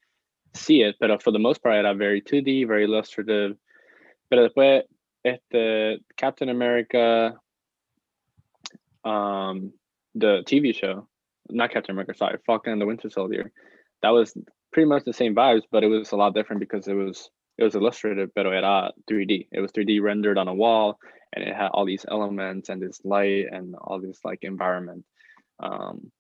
[0.54, 3.58] see it, but for the most part, era very 2D, very illustrative.
[4.30, 4.84] Pero después,
[5.26, 7.36] este Captain America,
[9.04, 9.74] um,
[10.16, 11.08] the TV show,
[11.50, 13.52] not Captain America, sorry, Falcon and the Winter Soldier,
[14.02, 14.36] that was
[14.72, 17.64] pretty much the same vibes, but it was a lot different because it was it
[17.64, 19.48] was illustrative, pero era 3D.
[19.52, 21.00] It was 3D rendered on a wall,
[21.34, 25.06] and it had all these elements and this light and all this like environment.
[25.60, 26.12] Um,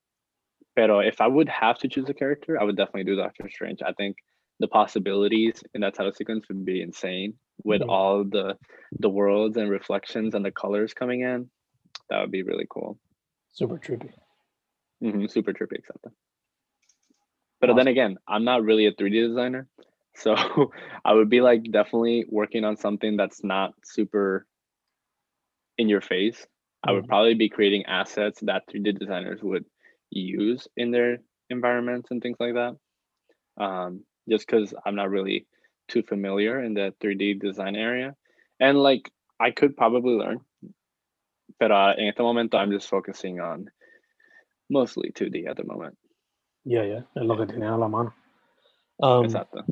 [0.75, 3.81] pero if I would have to choose a character, I would definitely do Doctor Strange.
[3.81, 4.17] I think
[4.59, 7.89] the possibilities in that title sequence would be insane with Mhm.
[7.89, 8.57] all the
[8.99, 11.49] the worlds and reflections and the colors coming in.
[12.09, 12.99] That would be really cool.
[13.51, 14.11] Super trippy.
[15.01, 16.05] hmm super trippy, except.
[17.59, 19.67] But then again, I'm not really a 3D designer,
[20.15, 20.36] so
[21.06, 24.45] I would be like definitely working on something that's not super
[25.78, 26.45] in your face.
[26.84, 27.08] I would Mhm.
[27.08, 29.65] probably be creating assets that 3D designers would
[30.10, 32.76] use in their environments and things like that.
[33.58, 35.47] Um, just because I'm not really
[35.88, 38.15] too familiar in the 3D design area,
[38.60, 40.39] and like I could probably learn,
[41.60, 43.69] but uh, en este momento I'm just focusing on
[44.69, 45.97] mostly 2D at the moment.
[46.65, 47.02] Yeah, yeah.
[47.15, 48.13] Es lo que a la mano.
[49.02, 49.65] Um, Exacto.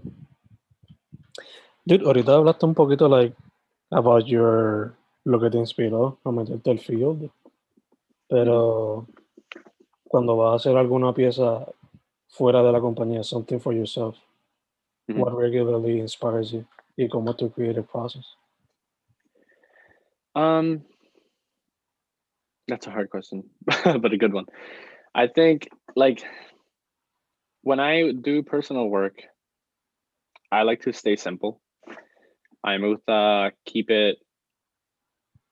[1.85, 3.35] Dude, ahorita hablaste un poquito like
[3.91, 4.93] about your
[5.25, 7.29] lo que te inspiró a meterte al field.
[8.27, 9.07] Pero
[10.07, 11.67] cuando vas a hacer alguna pieza
[12.29, 14.17] fuera de la compañía, something for yourself,
[15.07, 15.19] Mhm.
[15.19, 16.65] what regularly inspires you
[16.97, 18.25] y cómo tu creative process?
[20.33, 20.85] Um,
[22.67, 23.49] that's a hard question,
[24.01, 24.45] but a good one.
[25.13, 26.23] I think like
[27.63, 29.15] when I do personal work,
[30.51, 31.59] I like to stay simple.
[32.63, 34.17] I me gusta keep it,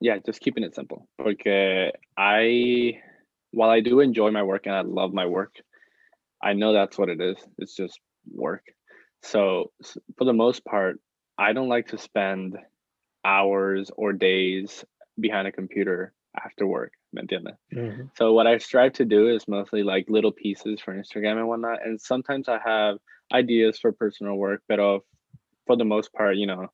[0.01, 1.07] yeah, just keeping it simple.
[1.17, 3.01] Porque I,
[3.51, 5.55] while I do enjoy my work and I love my work,
[6.41, 7.37] I know that's what it is.
[7.57, 7.99] It's just
[8.31, 8.63] work.
[9.23, 9.71] So
[10.17, 10.99] for the most part,
[11.37, 12.57] I don't like to spend
[13.25, 14.85] hours or days
[15.19, 16.93] behind a computer after work.
[17.13, 17.57] ¿me entiendes?
[17.73, 18.09] Mhm.
[18.15, 21.85] So what I strive to do is mostly like little pieces for Instagram and whatnot.
[21.85, 22.97] And sometimes I have
[23.33, 24.99] ideas for personal work, but uh,
[25.65, 26.67] for the most part, you know,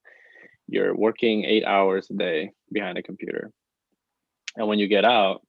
[0.67, 3.51] you're working eight hours a day behind a computer.
[4.55, 5.45] And when you get out,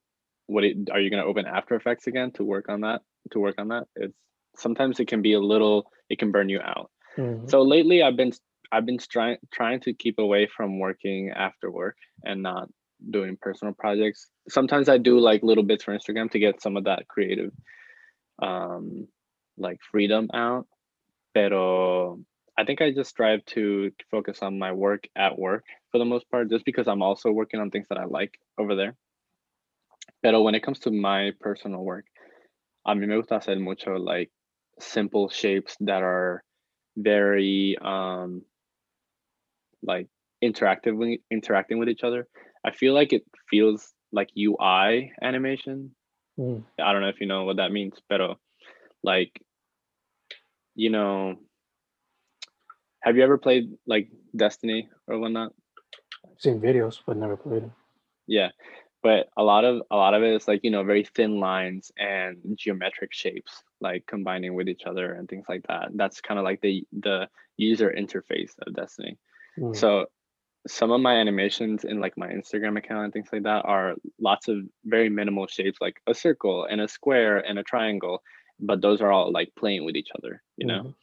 [0.47, 3.03] what it, are you going to open After Effects again to work on that?
[3.33, 4.17] To work on that, it's
[4.57, 6.91] sometimes it can be a little, it can burn you out.
[7.17, 7.51] Mhm.
[7.51, 8.33] So lately, I've been
[8.73, 12.69] I've been trying trying to keep away from working after work and not
[13.11, 14.29] doing personal projects.
[14.49, 17.53] Sometimes I do like little bits for Instagram to get some of that creative,
[18.41, 19.09] um,
[19.57, 20.67] like freedom out.
[21.35, 22.21] Pero
[22.59, 26.29] I think I just strive to focus on my work at work for the most
[26.31, 28.97] part, just because I'm also working on things that I like over there.
[30.23, 32.07] Pero when it comes to my personal work,
[32.87, 34.31] a mí me gusta hacer mucho like
[34.79, 36.42] simple shapes that are
[36.97, 38.42] very um
[39.83, 40.09] like
[40.42, 42.27] interactively interacting with each other.
[42.64, 45.95] I feel like it feels like UI animation.
[46.38, 46.64] Mhm.
[46.79, 48.38] I don't know if you know what that means, pero
[49.03, 49.40] like
[50.75, 51.37] you know
[53.07, 55.55] have you ever played like Destiny or whatnot?
[56.25, 57.71] I've seen videos, but never played it.
[58.27, 58.49] Yeah,
[59.01, 61.92] but a lot of a lot of it is like you know very thin lines
[61.97, 65.90] and geometric shapes, like combining with each other and things like that.
[65.95, 69.16] That's kind of like the the user interface of Destiny.
[69.57, 69.77] Mm.
[69.77, 70.07] So
[70.66, 74.49] some of my animations in like my Instagram account and things like that are lots
[74.49, 78.21] of very minimal shapes, like a circle and a square and a triangle,
[78.59, 80.95] but those are all like playing with each other, you know, Mhm.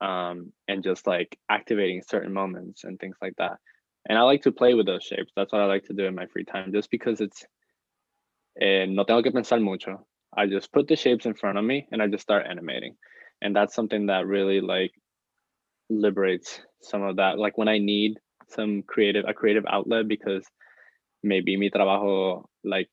[0.00, 3.58] Um, and just like activating certain moments and things like that.
[4.08, 5.32] And I like to play with those shapes.
[5.34, 7.44] That's what I like to do in my free time, just because it's
[8.60, 10.06] eh, no tengo que pensar mucho.
[10.36, 12.96] I just put the shapes in front of me and I just start animating,
[13.42, 14.92] and that's something that really like
[15.90, 17.38] liberates some of that.
[17.38, 20.46] Like when I need some creative a creative outlet because
[21.22, 22.88] maybe mi trabajo like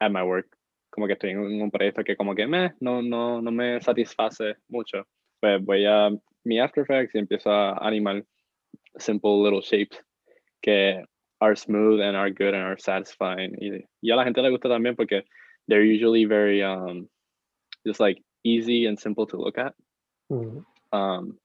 [0.00, 0.46] at my work
[0.90, 4.54] como que estoy en un proyecto que como que meh, no no no me satisface
[4.68, 5.04] mucho
[5.40, 6.10] pues voy a
[6.44, 8.24] mi After Effects y empiezo a animar
[8.98, 9.98] simple little shapes
[10.62, 11.04] que
[11.40, 14.68] are smooth and are good and are satisfying y, y a la gente le gusta
[14.68, 15.24] también porque
[15.68, 17.08] they're usually very um
[17.84, 19.74] just like easy and simple to look at
[20.30, 20.64] Mm.
[20.92, 21.38] um,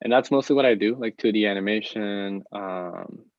[0.00, 2.42] and that's mostly what I do, like 2D animation.
[2.50, 3.30] Um,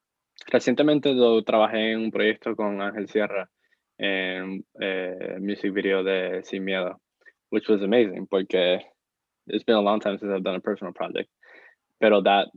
[0.51, 3.49] recientemente yo trabajé en un proyecto con Ángel Sierra
[3.97, 6.97] en eh, music video de Sin Miedo,
[7.49, 8.79] which was amazing porque
[9.47, 11.29] it's been a long time since I've done a personal project.
[11.99, 12.47] Pero that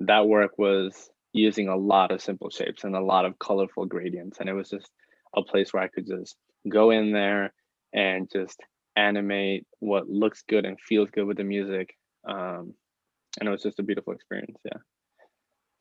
[0.00, 4.38] that work was using a lot of simple shapes and a lot of colorful gradients,
[4.40, 4.90] and it was just
[5.36, 6.36] a place where I could just
[6.68, 7.52] go in there
[7.92, 8.60] and just
[8.96, 11.96] animate what looks good and feels good with the music.
[12.28, 12.74] Um,
[13.38, 14.58] and it was just a beautiful experience.
[14.64, 14.78] Yeah.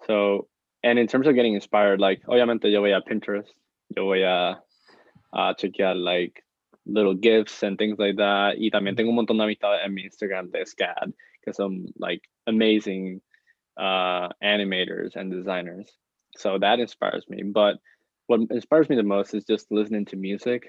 [0.07, 0.47] So,
[0.83, 3.47] and in terms of getting inspired, like, obviamente yo voy a Pinterest,
[3.95, 4.59] yo voy a,
[5.33, 6.43] a chequear like
[6.85, 8.57] little gifts and things like that.
[8.57, 12.21] Y también tengo un montón de amistades en mi Instagram de SCAD, que son like
[12.47, 13.21] amazing
[13.77, 15.89] uh, animators and designers.
[16.37, 17.43] So that inspires me.
[17.43, 17.77] But
[18.27, 20.67] what inspires me the most is just listening to music.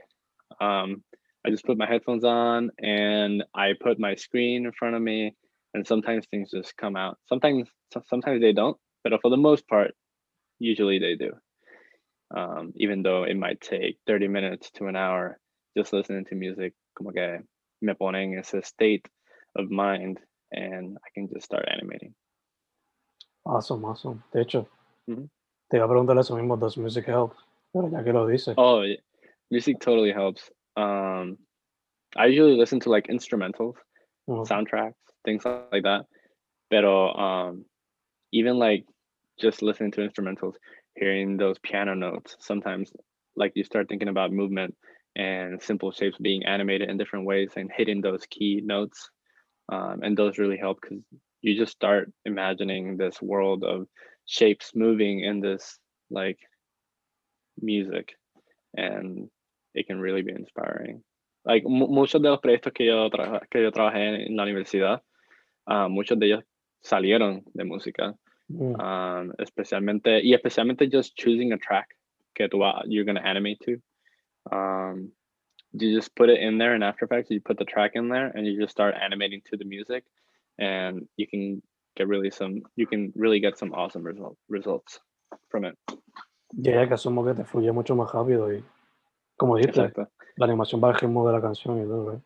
[0.60, 1.02] Um,
[1.46, 5.34] I just put my headphones on and I put my screen in front of me,
[5.74, 7.18] and sometimes things just come out.
[7.28, 7.68] Sometimes,
[8.08, 9.94] sometimes they don't, but for the most part,
[10.58, 11.32] usually they do.
[12.34, 15.38] Um, even though it might take 30 minutes to an hour,
[15.76, 17.40] just listening to music, como que
[17.82, 19.06] me pone en ese state
[19.56, 20.18] of mind,
[20.52, 22.14] and I can just start animating.
[23.46, 24.22] Awesome, awesome.
[24.32, 24.66] De hecho,
[25.08, 25.28] Ujú.
[25.70, 27.34] te iba a preguntar eso mismo, does music help?
[27.72, 28.96] Pero ya que lo dices, Oh, yeah.
[29.50, 30.50] music totally helps.
[30.76, 31.36] Um,
[32.16, 33.74] I usually listen to like instrumentals.
[34.28, 36.06] ujú, soundtracks, things like that.
[36.70, 37.64] Pero um,
[38.32, 38.84] even like
[39.38, 40.54] just listening to instrumentals,
[40.96, 42.90] hearing those piano notes, sometimes
[43.36, 44.74] like you start thinking about movement
[45.16, 49.10] and simple shapes being animated in different ways and hitting those key notes.
[49.70, 51.02] Um, and those really help because
[51.40, 53.86] you just start imagining this world of
[54.26, 55.78] shapes moving in this
[56.10, 56.38] like
[57.60, 58.14] music
[58.76, 59.28] and
[59.74, 61.02] it can really be inspiring
[61.44, 63.10] like muchos de los proyectos que yo,
[63.50, 65.02] que yo trabajé en la universidad,
[65.66, 66.44] ah, muchos de ellos
[66.82, 68.14] salieron de música,
[68.48, 71.94] mm, um, especialmente, y especialmente just choosing a track
[72.34, 73.76] que tú you're going to animate to.
[74.50, 75.12] Um,
[75.72, 78.28] you just put it in there in After Effects, you put the track in there
[78.28, 80.04] and you just start animating to the music
[80.58, 81.62] and you can
[81.96, 85.00] get really some, you can really get some awesome result, results
[85.50, 85.76] from it.
[86.56, 88.62] Yeah, que asumo que te fluye mucho más rápido y,
[89.36, 90.08] como dijiste, Exacto.
[90.36, 92.20] la animación va al ritmo de la canción y todo, ¿eh?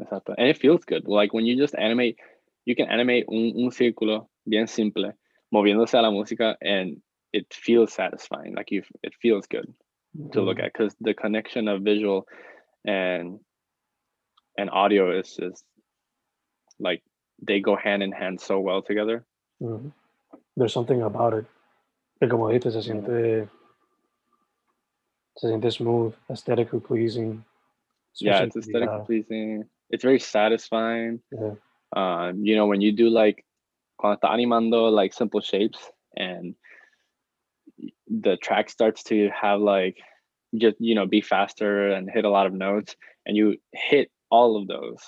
[0.00, 0.34] Exacto.
[0.38, 1.06] And it feels good.
[1.06, 2.16] Like when you just animate,
[2.64, 5.12] you can animate un, un círculo bien simple,
[5.52, 8.54] moviéndose a la música, and it feels satisfying.
[8.54, 9.66] Like you, it feels good
[10.32, 12.26] to look Mm, at because the connection of visual
[12.84, 13.40] and
[14.56, 15.64] and audio is just
[16.80, 17.02] like
[17.46, 19.24] they go hand in hand so well together.
[19.60, 19.92] mhm.
[20.56, 21.46] There's something about it.
[22.20, 23.48] Que como dijiste, se siente,
[25.36, 27.44] se siente smooth, aesthetically pleasing.
[28.20, 29.64] Yeah, it's aesthetically pleasing.
[29.90, 31.20] It's very satisfying.
[31.30, 31.54] yeah.
[31.96, 33.44] um, you know, when you do like
[33.96, 35.78] cuando está animando like simple shapes
[36.16, 36.54] and
[38.08, 39.98] the track starts to have like
[40.56, 44.56] just you know be faster and hit a lot of notes and you hit all
[44.56, 45.00] of those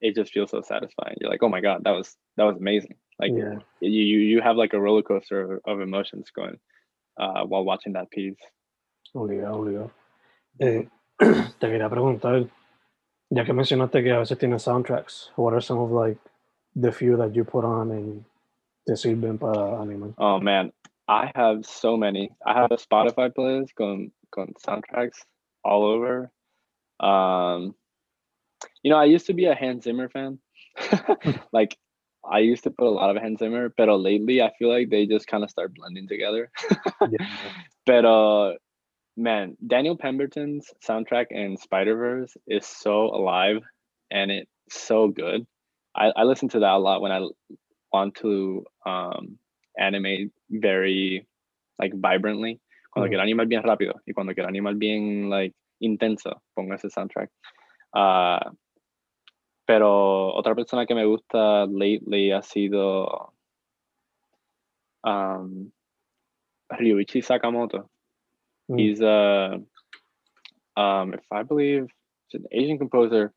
[0.00, 2.94] it just feels so satisfying you're like oh my god that was that was amazing
[3.18, 3.54] like yeah.
[3.80, 6.58] you you you have like a roller coaster of, of emotions going
[7.18, 8.36] uh, while watching that piece
[9.14, 9.90] Obligado, obligado.
[10.58, 10.86] Eh,
[11.58, 12.48] te quería preguntar,
[13.30, 16.18] ya que mencionaste que a veces tienes soundtracks, what are some of like
[16.76, 18.24] the few that you put on and
[18.86, 20.14] te sirven para animar?
[20.18, 20.72] Oh man,
[21.10, 22.30] I have so many.
[22.46, 25.24] I have a Spotify playlist going going soundtracks
[25.64, 26.30] all over.
[27.00, 27.74] Um,
[28.84, 30.38] you know, I used to be a Hans Zimmer fan.
[31.52, 31.76] like
[32.24, 35.04] I used to put a lot of Hans Zimmer, but lately I feel like they
[35.04, 36.50] just kind of start blending together.
[37.00, 37.26] Yeah.
[37.86, 38.52] But uh,
[39.16, 43.62] man, Daniel Pemberton's soundtrack in Spider Verse is so alive
[44.12, 45.44] and it's so good.
[45.96, 47.26] I, I listen to that a lot when I
[47.92, 49.38] want to um,
[49.80, 51.26] animate very
[51.78, 52.60] like vibrantly.
[52.92, 53.10] Cuando Ujú.
[53.10, 57.30] quiero animar bien rápido y cuando quiero animar bien like intenso, pongo ese soundtrack.
[57.94, 58.52] Ah,
[59.66, 63.32] pero otra persona que me gusta lately ha sido
[65.04, 65.70] um,
[66.72, 67.88] Ryuichi Sakamoto.
[68.68, 68.78] Mm.
[68.78, 69.60] He's a,
[70.76, 71.86] um, if I believe,
[72.32, 73.32] an Asian composer,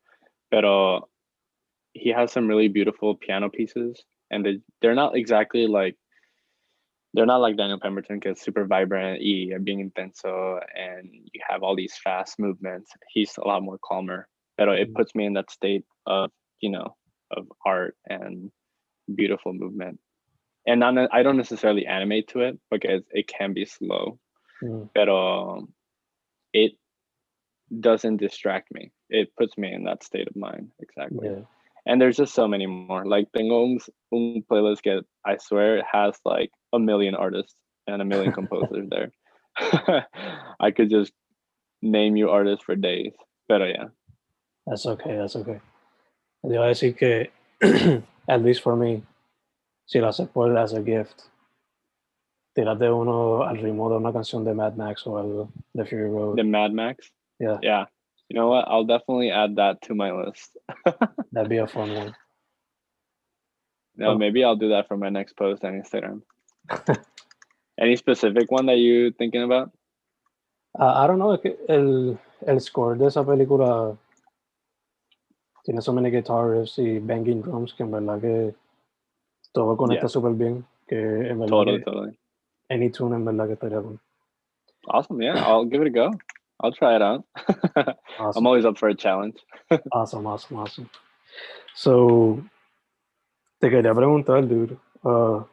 [0.51, 1.07] pero
[1.93, 5.95] he has some really beautiful piano pieces, and they they're not exactly like
[7.13, 11.75] they're not like Daniel Pemberton, because super vibrant y being intenso, and you have all
[11.75, 12.91] these fast movements.
[13.09, 14.95] He's a lot more calmer, but it Mm.
[14.95, 16.95] puts me in that state of you know
[17.31, 18.51] of art and
[19.15, 19.99] beautiful movement.
[20.65, 24.19] And not, I don't necessarily animate to it because it can be slow
[24.61, 24.89] Mm.
[24.95, 25.67] pero
[26.53, 26.73] it
[27.79, 28.91] doesn't distract me.
[29.09, 31.27] It puts me in that state of mind exactly.
[31.29, 31.41] Yeah.
[31.85, 33.05] And there's just so many more.
[33.05, 33.79] Like tengo un,
[34.13, 37.55] un playlist that I swear it has like a million artists
[37.87, 39.11] and a million composers there.
[40.59, 41.13] I could just
[41.81, 43.13] name you artists for days.
[43.47, 43.87] Pero yeah.
[44.65, 45.59] That's okay, that's okay.
[46.43, 47.31] Te iba a decir que,
[48.27, 49.03] at least for me,
[49.85, 51.23] si lo haces por as a gift,
[52.57, 56.37] tírate uno al ritmo de una canción de Mad Max o algo, de Fury Road.
[56.37, 57.09] The Mad Max.
[57.39, 57.57] Yeah.
[57.61, 57.85] Yeah.
[58.29, 58.65] You know what?
[58.67, 60.57] I'll definitely add that to my list.
[61.31, 62.15] That'd be a fun one.
[63.95, 64.17] No, Oh.
[64.17, 66.21] maybe I'll do that for my next post on Instagram.
[67.79, 69.71] Any specific one that you thinking about?
[70.79, 73.95] Uh, I don't know, que el, el score de esa película
[75.63, 78.53] tiene so many guitar riffs y banging drums que en verdad que
[79.53, 80.09] todo conecta Yeah.
[80.09, 80.65] súper bien.
[80.87, 80.95] Que
[81.29, 82.17] en verdad Totally, que totally.
[82.69, 83.99] any tune en verdad que estaría bueno.
[84.87, 85.21] Awesome.
[85.21, 86.11] Yeah, I'll give it a go.
[86.61, 87.23] I'll try it out.
[88.35, 89.37] I'm always up for a challenge.
[89.91, 90.89] Awesome, awesome, awesome.
[91.75, 92.39] So,
[93.59, 94.77] te quería preguntar, dude.
[95.03, 95.43] Uh,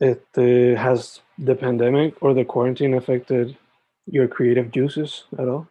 [0.00, 3.56] este, has the pandemic or the quarantine affected
[4.06, 5.66] your creative juices at all?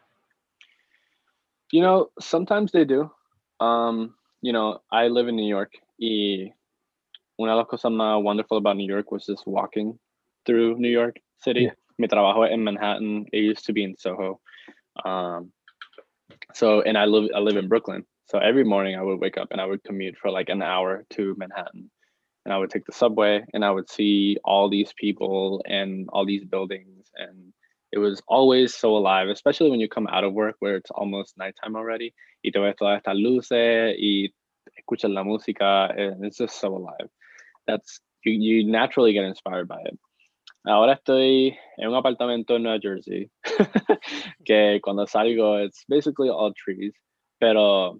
[1.71, 3.11] You know, sometimes they do.
[3.59, 5.73] Um, you know, I live in New York.
[5.99, 6.53] Y
[7.39, 9.97] una de las cosas más wonderful about New York was just walking
[10.45, 11.61] through New York City.
[11.61, 11.71] Yeah.
[11.97, 13.25] Mi trabajo in Manhattan.
[13.33, 14.39] It used to be in Soho.
[15.03, 15.51] Um,
[16.53, 18.05] so, and I live I live in Brooklyn.
[18.25, 21.05] So every morning I would wake up and I would commute for like an hour
[21.11, 21.89] to Manhattan.
[22.47, 26.25] And I would take the subway and I would see all these people and all
[26.25, 27.51] these buildings and
[27.91, 31.37] it was always so alive, especially when you come out of work where it's almost
[31.37, 32.13] nighttime already.
[32.45, 34.29] Y te ves todas estas luces y
[34.79, 37.09] escuchas la música and it's just so alive.
[37.67, 39.99] That's you, you naturally get inspired by it.
[40.65, 43.29] Ahora estoy en un apartamento en Nueva Jersey
[44.45, 46.93] que cuando salgo it's basically all trees,
[47.41, 47.99] pero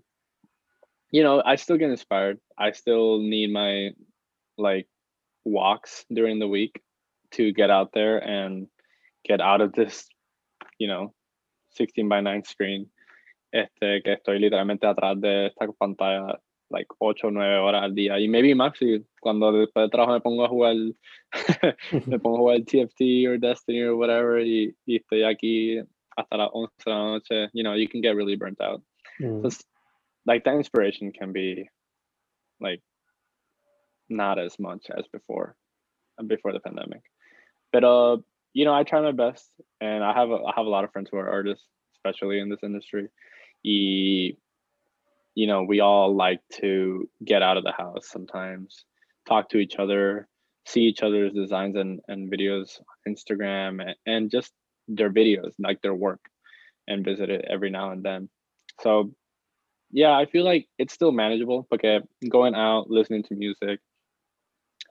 [1.12, 2.40] you know, I still get inspired.
[2.58, 3.92] I still need my
[4.58, 4.88] like
[5.46, 6.82] walks during the week
[7.32, 8.68] to get out there and
[9.24, 10.08] get out of this,
[10.80, 11.14] you know,
[11.72, 12.90] 16 by 9 screen.
[13.54, 16.38] Este, que estoy literalmente atrás de esta pantalla
[16.70, 18.20] like 8 o 9 horas al día.
[18.20, 20.76] Y maybe más si cuando después de trabajo me pongo a jugar,
[22.08, 25.80] me pongo a jugar TFT or Destiny or whatever y, y estoy aquí
[26.18, 27.50] hasta las 11 de la noche.
[27.54, 28.82] You know, you can get really burnt out.
[29.22, 29.58] Mm, So
[30.26, 31.70] like that inspiration can be
[32.60, 32.82] like
[34.10, 35.56] not as much as before
[36.28, 37.02] before the pandemic.
[37.72, 38.18] But uh
[38.54, 40.92] you know i try my best and i have a, i have a lot of
[40.92, 41.66] friends who are artists
[41.96, 43.08] especially in this industry.
[43.66, 44.34] Y,
[45.36, 48.86] you know we all like to get out of the house sometimes
[49.28, 50.28] talk to each other
[50.66, 54.52] see each other's designs and, and videos on instagram and, and just
[54.88, 56.22] their videos like their work
[56.88, 58.30] and visit it every now and then.
[58.82, 59.12] So
[59.92, 62.00] yeah i feel like it's still manageable Okay,
[62.30, 63.80] going out listening to music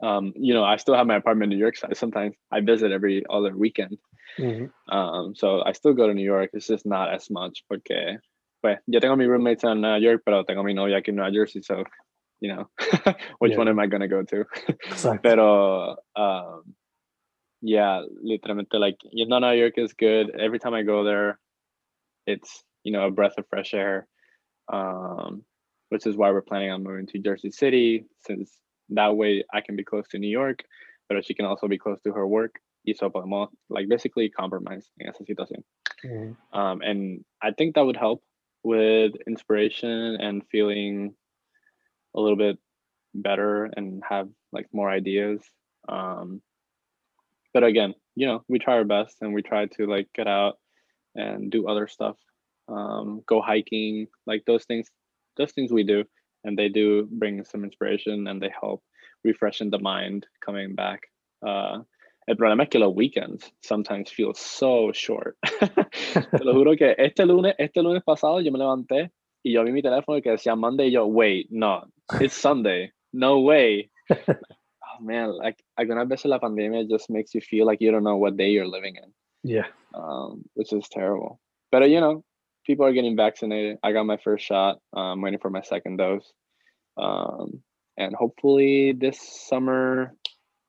[0.02, 2.60] um you know i still have my apartment in new york so I- sometimes i
[2.60, 3.98] visit every other weekend
[4.38, 4.70] mhm.
[4.90, 8.18] um so i still go to new york it's just not as much porque
[8.62, 11.32] pues yo tengo mi roommates in New York pero tengo mi novia aquí en Nueva
[11.32, 11.84] Jersey so
[12.40, 12.68] you know
[13.38, 13.58] which Yeah.
[13.58, 14.44] one am i going to go to
[14.90, 15.22] Exacto.
[15.22, 16.74] pero um
[17.62, 21.38] yeah literalmente like you know new york is good every time i go there
[22.26, 24.06] it's you know a breath of fresh air
[24.72, 25.42] um
[25.88, 28.58] which is why we're planning on moving to jersey city since
[28.90, 30.64] that way i can be close to new york
[31.08, 34.90] but she can also be close to her work y so podemos like basically compromise
[35.00, 35.64] en esa situación
[36.04, 36.36] Mhm.
[36.52, 38.22] um, and I think that would help
[38.62, 41.14] with inspiration and feeling
[42.14, 42.58] a little bit
[43.14, 45.40] better and have like more ideas.
[45.88, 46.42] Um,
[47.52, 50.58] but again, you know, we try our best and we try to like get out
[51.14, 52.16] and do other stuff,
[52.68, 54.90] um, go hiking, like those things,
[55.36, 56.04] those things we do,
[56.46, 58.82] and they do bring some inspiration and they help
[59.24, 61.00] refreshing the mind coming back.
[61.46, 61.80] Uh,
[62.28, 65.36] el problema es que los weekends sometimes feel so short.
[65.42, 69.10] Te lo juro que este lunes, este lunes pasado yo me levanté
[69.44, 71.84] y yo vi mi teléfono que decía Monday y yo, wait, no,
[72.20, 72.92] it's Sunday.
[73.12, 73.90] No way.
[74.10, 78.16] oh man, like algunas veces la pandemia just makes you feel like you don't know
[78.16, 79.12] what day you're living in.
[79.44, 79.66] Yeah.
[79.94, 81.38] Um, which is terrible.
[81.70, 82.24] But you know,
[82.66, 83.78] people are getting vaccinated.
[83.82, 84.78] I got my first shot.
[84.94, 86.32] I'm waiting for my second dose.
[86.96, 87.62] Um,
[87.96, 90.14] and hopefully this summer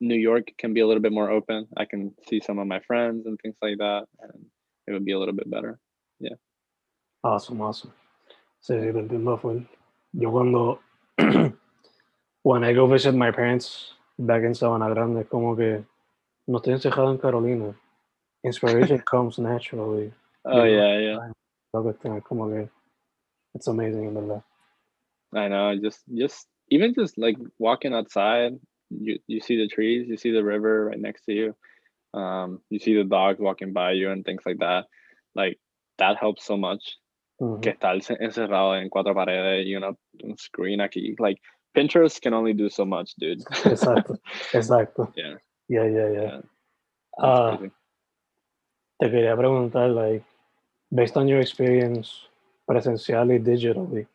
[0.00, 1.66] New York can be a little bit more open.
[1.76, 4.46] I can see some of my friends and things like that, and
[4.86, 5.78] it would be a little bit better.
[6.20, 6.36] Yeah.
[7.24, 7.92] Awesome, awesome.
[8.60, 9.66] Sí, te entiendo full.
[10.12, 10.80] Yo cuando
[12.42, 15.84] when I go visit my parents back in Sabana Grande, como que
[16.46, 17.74] no estoy encerrado en Carolina.
[18.44, 20.12] Inspiration comes naturally.
[20.44, 21.32] Oh yeah, yeah.
[21.72, 22.70] Como que
[23.54, 24.42] it's amazing, in.
[25.34, 25.76] I know.
[25.78, 28.52] Just, just even just like walking outside,
[28.90, 31.54] you you see the trees, you see the river right next to you.
[32.14, 34.84] Um, you see the dogs walking by you and things like that.
[35.34, 35.58] Like
[35.98, 36.96] that helps so much.
[37.40, 37.62] Mhm.
[37.62, 39.92] Que estar encerrado en cuatro paredes y una
[40.24, 41.14] un screen aquí.
[41.18, 41.38] Like
[41.76, 43.44] Pinterest can only do so much, dude.
[43.64, 44.16] Exacto,
[44.52, 45.12] exacto.
[45.16, 45.34] Yeah.
[45.68, 46.22] Yeah, yeah, yeah.
[46.22, 46.40] Yeah.
[47.20, 47.58] Ah,
[48.98, 50.24] te quería preguntar, like,
[50.90, 52.28] based on your experience
[52.66, 54.06] presencial y digitally,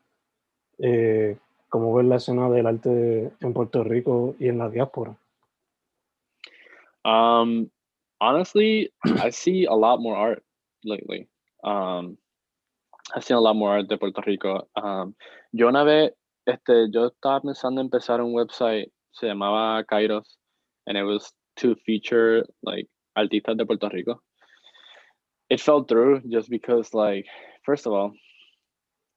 [0.80, 1.38] eh,
[1.70, 5.16] ¿cómo la escena del arte en Puerto Rico y en la diáspora?
[7.06, 7.70] Um,
[8.22, 10.44] honestly, I see a lot more art
[10.84, 11.28] lately.
[11.64, 12.18] Um,
[13.16, 14.68] I've seen a lot more art de Puerto Rico.
[14.76, 15.16] Um,
[15.52, 16.14] yo una vez,
[16.46, 20.38] este, yo estaba pensando en empezar un website, se llamaba Kairos,
[20.88, 24.22] and it was to feature like artistas de Puerto Rico.
[25.54, 27.28] It fell through just because, like,
[27.66, 28.14] first of all,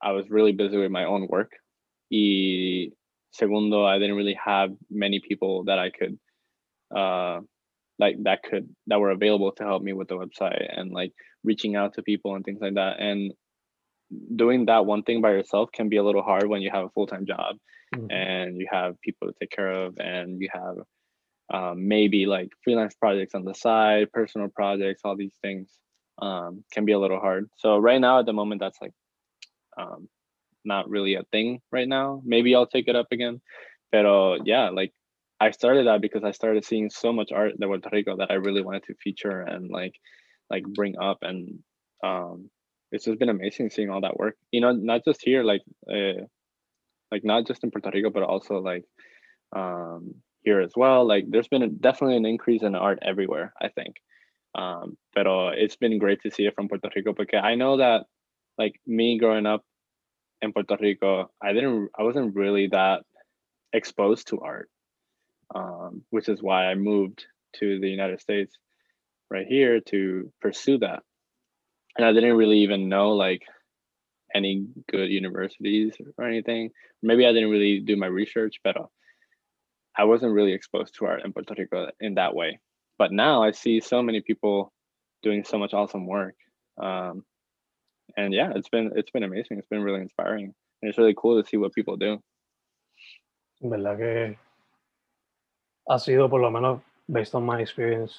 [0.02, 1.52] I was really busy with my own work.
[2.10, 2.90] Y
[3.32, 6.18] segundo, I didn't really have many people that I could
[6.96, 7.40] uh
[7.98, 11.12] like that could that were available to help me with the website and like
[11.44, 13.32] reaching out to people and things like that and
[14.36, 16.90] doing that one thing by yourself can be a little hard when you have a
[16.90, 17.56] full-time job
[17.94, 18.10] Mhm.
[18.10, 20.76] and you have people to take care of and you have
[21.52, 25.78] um, maybe like freelance projects on the side personal projects all these things
[26.18, 27.48] um, can be a little hard.
[27.58, 28.92] So right now at the moment that's like
[29.78, 30.08] um,
[30.64, 32.22] not really a thing right now.
[32.24, 33.40] Maybe i'll take it up again.
[33.92, 34.92] But yeah like
[35.40, 38.34] i started that because i started seeing so much art de puerto rico that i
[38.34, 39.94] really wanted to feature and like
[40.50, 41.18] like bring up.
[41.22, 41.60] And
[42.04, 42.50] um
[42.92, 44.36] it's just been amazing seeing all that work.
[44.52, 46.24] You know not just here like uh,
[47.12, 48.84] like not just in puerto rico but also like
[49.54, 51.06] um here as well.
[51.06, 53.96] Like there's been a, definitely an increase in art everywhere i think
[54.56, 58.04] um but it's been great to see it from puerto rico because i know that
[58.58, 59.62] like me growing up
[60.42, 63.02] in puerto rico i didn't i wasn't really that
[63.72, 64.70] exposed to art
[65.54, 68.56] um which is why i moved to the united states
[69.30, 71.02] right here to pursue that.
[71.96, 73.42] And i didn't really even know like
[74.34, 76.70] any good universities or anything.
[77.02, 78.76] Maybe i didn't really do my research but
[79.96, 82.60] i wasn't really exposed to art in puerto rico in that way
[82.98, 84.72] but now i see so many people
[85.22, 86.34] doing so much awesome work
[86.82, 87.24] um,
[88.16, 91.40] and yeah it's been it's been amazing it's been really inspiring and it's really cool
[91.42, 92.18] to see what people do
[93.62, 94.36] verdad que
[95.88, 98.12] ha sido, por lo menos, based on my experience,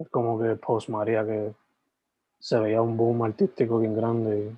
[0.00, 1.54] es como que post María que
[2.40, 4.56] se veía un boom artístico bien grande.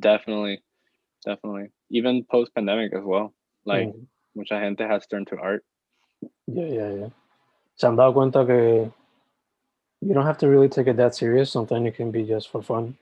[0.00, 0.62] definitely
[1.24, 3.32] definitely even post pandemic as well
[3.64, 4.06] like Mm.
[4.34, 5.64] mucha gente has turned to art
[6.46, 7.08] Yeah, yeah, yeah.
[7.76, 8.90] Se han dado cuenta que
[10.00, 11.50] you don't have to really take it that serious.
[11.50, 12.96] Sometimes it can be just for fun,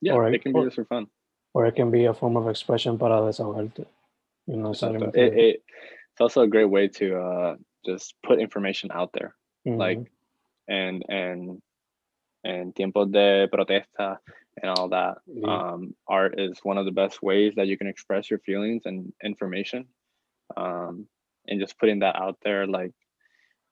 [0.00, 1.06] yeah Alright, it can be just for fun
[1.54, 3.84] or it can be a form of expression para desahogarte.
[4.46, 5.62] You know, So it, it,
[6.12, 9.34] it's also a great way to uh, just put information out there
[9.66, 9.78] Mhm.
[9.78, 10.10] like
[10.68, 11.60] and and
[12.44, 14.18] and tiempos de protesta
[14.62, 15.72] and all that Yeah.
[15.72, 19.12] um, art is one of the best ways that you can express your feelings and
[19.22, 19.86] information
[20.56, 21.06] um,
[21.46, 22.94] and just putting that out there like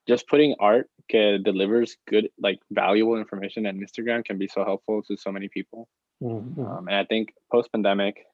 [0.08, 5.02] just putting art que delivers good like valuable information and instagram can be so helpful
[5.02, 5.88] to so many people
[6.20, 6.66] Mhm, mhm.
[6.66, 8.26] um, and I think post pandemic,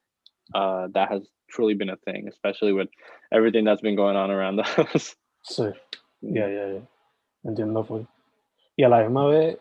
[0.53, 2.89] uh, that has truly been a thing, especially with
[3.31, 4.59] everything that's been going on around
[4.95, 5.15] us.
[5.45, 5.71] Sí.
[6.21, 6.81] yeah ya, ya.
[7.45, 8.07] Entiendo full.
[8.77, 9.57] Y a la misma vez,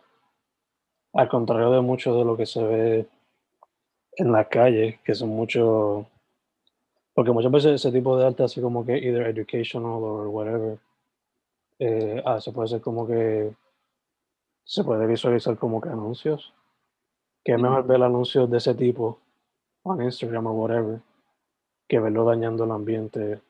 [1.15, 3.07] al contrario de mucho de lo que se ve
[4.17, 6.07] en las calles, que son muchos
[7.15, 10.79] Porque muchas veces ese tipo de arte, así como que either educational or whatever,
[11.79, 13.55] eh, ah, se puede hacer como que
[14.65, 16.53] se puede visualizar como que anuncios.
[17.45, 19.19] Que es mejor ver anuncios de ese tipo
[19.83, 21.01] on Instagram or whatever
[21.87, 23.41] que verlo dañando el ambiente,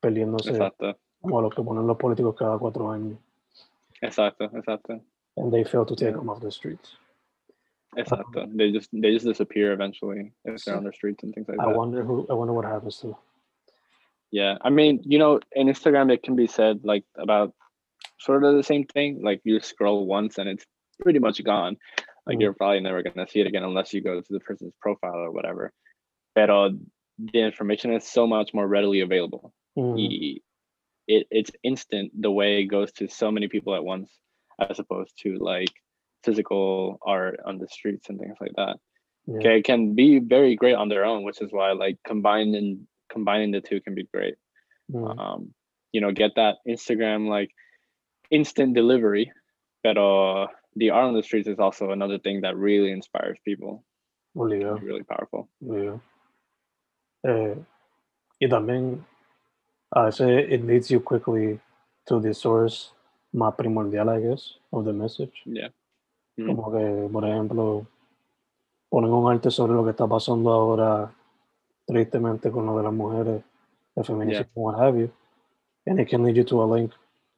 [0.00, 3.18] perdiéndose Exacto, como los que ponen los políticos cada cuatro años.
[4.02, 5.00] exacto, exacto,
[5.36, 6.18] And they fail to take Yeah.
[6.18, 6.98] them off the streets.
[7.96, 8.46] exacto.
[8.54, 11.64] They just they just disappear eventually if they're on the streets and things like I
[11.66, 11.76] that.
[11.76, 12.26] wonder who.
[12.28, 13.16] I wonder what happens to.
[14.30, 17.54] Yeah, I mean, you know, in Instagram it can be said like about
[18.18, 19.22] sort of the same thing.
[19.22, 20.66] Like you scroll once and it's
[21.00, 21.76] pretty much gone.
[22.26, 22.40] Like Mhm.
[22.42, 25.30] you're probably never gonna see it again unless you go to the person's profile or
[25.30, 25.72] whatever.
[26.34, 26.70] Pero
[27.18, 29.52] the information is so much more readily available.
[29.76, 30.40] Mhm.
[31.06, 34.10] It it's instant the way it goes to so many people at once,
[34.58, 35.70] as opposed to like
[36.24, 38.80] physical art on the streets and things like that.
[39.26, 39.36] Yeah.
[39.36, 42.88] Okay, it can be very great on their own, which is why like combined combining
[43.08, 44.36] combining the two can be great
[44.92, 45.18] Mhm.
[45.18, 45.54] um,
[45.92, 47.50] you know, get that Instagram like
[48.30, 49.30] instant delivery.
[49.82, 53.84] But uh, the art on the streets is also another thing that really inspires people.
[54.36, 55.48] Obligado, It's really powerful.
[55.62, 56.00] obligado.
[57.24, 57.54] Eh,
[58.40, 59.04] y también
[59.92, 61.58] a veces it leads you quickly
[62.06, 62.92] to the source
[63.32, 65.32] más primordial, I guess, of the message.
[65.46, 65.70] Yeah.
[66.36, 66.46] Mhm.
[66.46, 67.86] Como que, por ejemplo,
[68.90, 71.14] ponen un arte sobre lo que está pasando ahora,
[71.86, 73.42] tristemente, con lo de las mujeres,
[73.96, 75.10] el feminismo, what have you.
[75.86, 76.92] And it can lead you to a link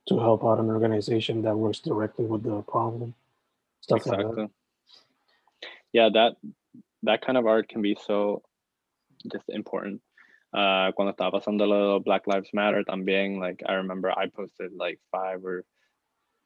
[0.09, 3.14] to help out an organization that works directly with the problem.
[3.80, 4.26] Stuff like that.
[4.26, 4.49] Exactly.
[5.92, 6.36] Yeah, that
[7.03, 8.42] that kind of art can be so
[9.30, 10.01] just important.
[10.53, 15.01] Uh, cuando estaba pasando lo Black Lives Matter también, like I remember I posted like
[15.11, 15.64] five or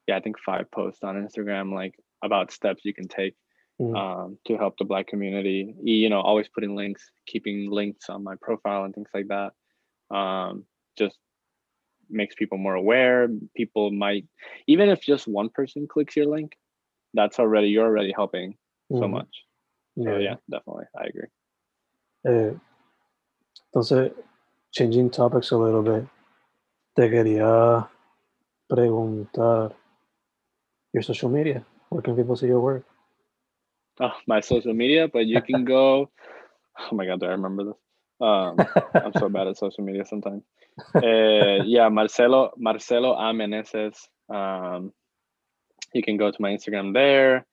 [0.07, 3.37] yeah, I think five posts on Instagram like about steps you can take
[3.81, 3.97] Mm.
[3.97, 5.75] um, to help the black community.
[5.83, 9.53] You know, always putting links, keeping links on my profile and things like that.
[10.15, 10.65] Um,
[10.99, 11.19] just
[12.11, 13.29] makes people more aware.
[13.57, 14.27] People might,
[14.67, 16.53] even if just one person clicks your link,
[17.15, 18.57] that's already you're already helping
[18.93, 19.11] so Mhm.
[19.11, 19.45] much.
[19.99, 21.29] So Yeah, yeah, definitely, I agree.
[22.27, 22.55] Eh,
[23.73, 24.13] entonces,
[24.73, 26.05] changing topics a little bit,
[26.97, 27.89] te quería
[28.69, 29.75] preguntar
[30.93, 31.65] your social media.
[31.89, 32.90] Where can people see your work?
[34.01, 36.11] Oh, my social media, but you can go.
[36.91, 37.75] Oh my god, do I remember this?
[38.21, 38.57] Um,
[38.95, 40.45] I'm so bad at social media sometimes.
[40.95, 43.35] Uh, yeah, Marcelo Marcelo A.
[43.35, 44.09] Meneses.
[44.33, 44.93] Um,
[45.93, 47.45] you can go to my Instagram there.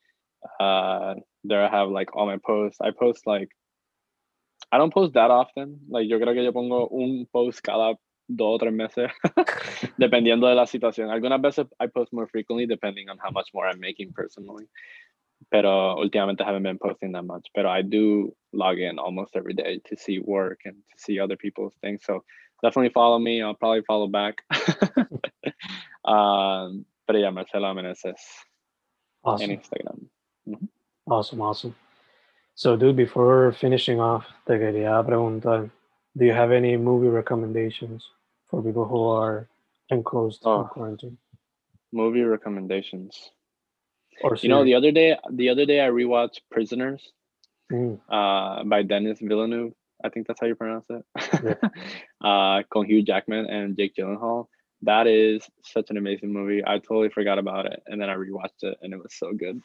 [0.62, 2.80] Uh, there I have like all my posts.
[2.80, 3.50] I post like
[4.72, 5.80] I don't post that often.
[5.89, 7.95] Like yo creo que yo pongo un post cada
[8.30, 9.12] dos o tres meses,
[9.98, 11.10] dependiendo de la situación.
[11.10, 14.68] Algunas veces I post more frequently depending on how much more I'm making personally.
[15.52, 17.48] Pero últimamente I haven't been posting that much.
[17.56, 21.38] But I do log in almost every day to see work and to see other
[21.38, 22.02] people's things.
[22.06, 22.24] So
[22.62, 23.42] definitely follow me.
[23.42, 24.42] I'll probably follow back.
[26.06, 28.16] um, but yeah, Marcelo Meneses
[29.26, 29.52] en Awesome.
[29.52, 30.08] Instagram.
[31.10, 31.76] Awesome, awesome.
[32.56, 35.70] So, dude, before finishing off, te quería preguntar,
[36.18, 38.04] do you have any movie recommendations
[38.50, 39.48] for people who are
[39.90, 40.64] enclosed in Oh.
[40.66, 41.18] quarantine?
[41.94, 43.32] Movie recommendations.
[44.22, 47.11] Or You know, the other day, the other day I rewatched Prisoners
[47.72, 49.74] Mm, uh, by Denis Villeneuve.
[50.03, 51.57] I think that's how you pronounce it.
[52.24, 54.45] uh, con Hugh Jackman and Jake Gyllenhaal.
[54.84, 56.63] That is such an amazing movie.
[56.65, 59.59] I totally forgot about it, and then I rewatched it, and it was so good.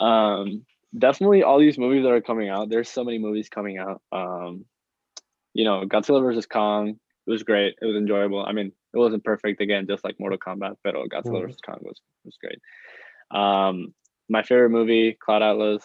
[0.00, 0.64] um,
[0.96, 2.70] definitely, all these movies that are coming out.
[2.70, 4.00] There's so many movies coming out.
[4.12, 4.64] Um,
[5.52, 7.00] you know, Godzilla versus Kong.
[7.26, 7.74] It was great.
[7.82, 8.44] It was enjoyable.
[8.46, 11.42] I mean, it wasn't perfect again, just like Mortal Kombat, but Godzilla Mhm.
[11.42, 12.60] versus Kong was was great.
[13.30, 13.94] Um,
[14.28, 15.84] my favorite movie, Cloud Atlas.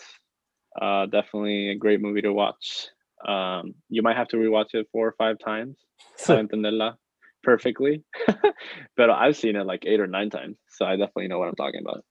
[0.81, 2.87] Uh, definitely a great movie to watch.
[3.27, 5.77] Um, you might have to rewatch it four or five times
[6.29, 6.95] entenderla
[7.43, 8.03] perfectly.
[8.97, 11.55] but I've seen it like eight or nine times, so I definitely know what I'm
[11.55, 12.05] talking about.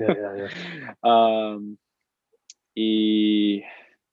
[0.00, 0.92] yeah, yeah, yeah.
[1.02, 1.76] um,
[2.76, 3.64] y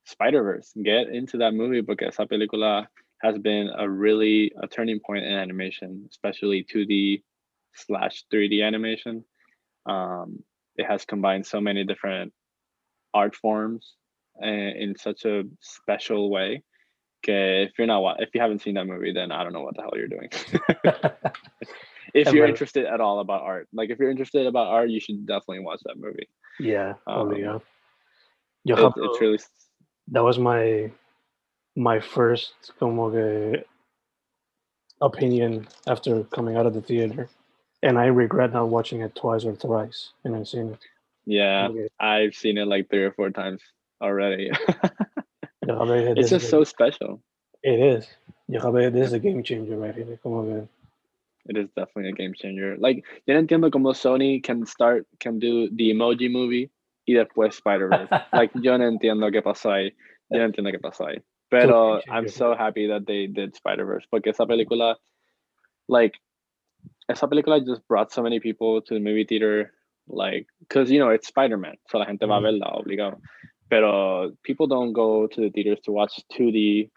[0.05, 2.87] Spider Verse, get into that movie porque esa película
[3.21, 7.23] has been a really a turning point in animation, especially 2D
[7.73, 9.23] slash 3D animation.
[9.85, 10.43] Um,
[10.75, 12.33] it has combined so many different
[13.13, 13.93] art forms
[14.43, 16.63] uh, in such a special way.
[17.23, 19.75] Okay, if you're not if you haven't seen that movie, then I don't know what
[19.75, 20.29] the hell you're doing.
[22.13, 25.27] if you're interested at all about art, like if you're interested about art, you should
[25.27, 26.27] definitely watch that movie.
[26.59, 27.61] yeah, Um, obligado.
[28.63, 29.37] Yo It- have it's really
[30.07, 30.91] that was my
[31.75, 33.63] my first como que
[35.01, 37.29] opinion after coming out of the theater
[37.81, 40.77] and i regret not watching it twice or thrice in el cine
[41.25, 41.67] yeah.
[41.67, 43.61] Como que I've seen it like three or four times
[44.01, 44.51] already.
[45.61, 47.21] it's just so special.
[47.63, 48.07] It is.
[48.49, 50.19] Creo this is a game changer right here.
[50.21, 50.69] Como que,
[51.45, 52.77] It is definitely a game changer.
[52.77, 56.69] Like, yo no entiendo cómo Sony can start, can do the emoji movie
[57.07, 58.09] y después Spider-Verse.
[58.33, 59.93] like, yo no entiendo qué pasó ahí.
[60.29, 61.21] Yo no entiendo qué pasó ahí.
[61.51, 64.95] Pero I'm so happy that they did Spider-Verse porque esa película,
[65.87, 66.15] like,
[67.09, 69.73] esa película just brought so many people to the movie theater.
[70.07, 71.75] Like, because, you know, it's Spider-Man.
[71.89, 72.43] So la gente va a Mhm.
[72.43, 73.19] verla, obligado.
[73.69, 76.89] Pero people don't go to the theaters to watch 2D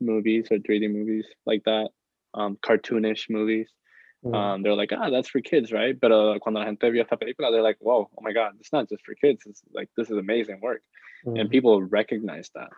[0.00, 1.90] movies or 3D movies like that,
[2.34, 3.68] um, cartoonish movies.
[4.24, 5.98] mm, Um, they're like, ah, that's for kids, right?
[6.00, 8.88] Pero cuando la gente vio esta película, they're like, whoa, oh my God, it's not
[8.88, 9.46] just for kids.
[9.46, 10.82] It's like, this is amazing work.
[11.26, 12.68] Mm, And people recognize that.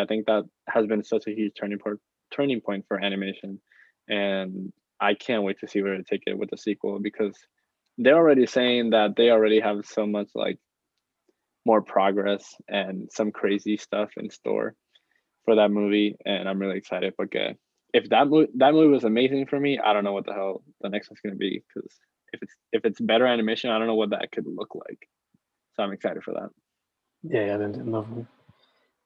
[0.00, 1.98] I think that has been such a huge turning point,
[2.34, 3.60] turning point for animation.
[4.08, 7.36] And I can't wait to see where they take it with the sequel because
[7.98, 10.58] they're already saying that they already have so much like
[11.64, 14.74] more progress and some crazy stuff in store
[15.44, 16.16] for that movie.
[16.24, 17.56] And I'm really excited because
[17.92, 20.62] if that movie that movie was amazing for me, I don't know what the hell
[20.80, 21.90] the next one's gonna be because
[22.32, 25.08] if it's if it's better animation, I don't know what that could look like.
[25.74, 26.48] So I'm excited for that.
[27.22, 28.06] Yeah, ya te entiendo.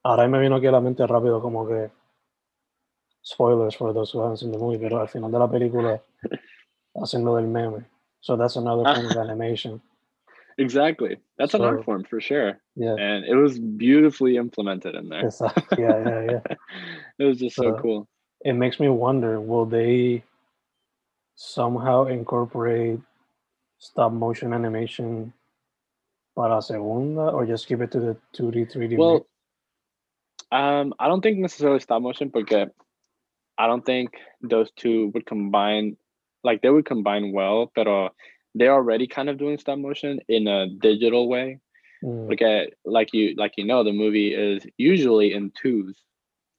[0.03, 1.89] Ahora me vino aquí a la mente rápido como que
[3.23, 6.01] spoilers for those who haven't seen the movie, pero al final de la película
[6.95, 7.85] hacen lo del meme.
[8.21, 9.21] So that's another form of ah.
[9.21, 9.81] animation.
[10.57, 11.17] Exactly.
[11.37, 12.57] That's an art form for sure.
[12.75, 15.25] Yeah, And it was beautifully implemented in there.
[15.27, 15.83] exactly.
[15.83, 16.55] Yeah, yeah, yeah.
[17.19, 18.07] it was just so So- cool.
[18.45, 20.23] It makes me wonder, will they
[21.35, 22.99] somehow incorporate
[23.79, 25.33] stop motion animation
[26.37, 28.97] para segunda or just keep it to the 2D, 3D?
[28.97, 29.25] Well,
[30.51, 32.69] um, I don't think necessarily stop motion because
[33.57, 34.11] I don't think
[34.41, 35.97] those two would combine
[36.43, 37.87] like they would combine well, but
[38.53, 41.59] they're already kind of doing stop motion in a digital way.
[42.03, 45.97] Mm, like you like you know, the movie is usually in twos,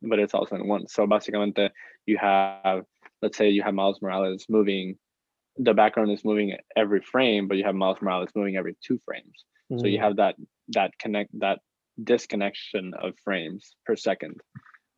[0.02, 0.92] but it's also in ones.
[0.92, 1.70] So basically,
[2.06, 2.84] you have
[3.22, 4.98] let's say you have Miles Morales moving
[5.58, 9.44] the background is moving every frame, but you have Miles Morales moving every two frames.
[9.76, 10.36] So you mm, have that
[10.68, 11.60] that connect that
[12.02, 14.40] disconnection of frames per second.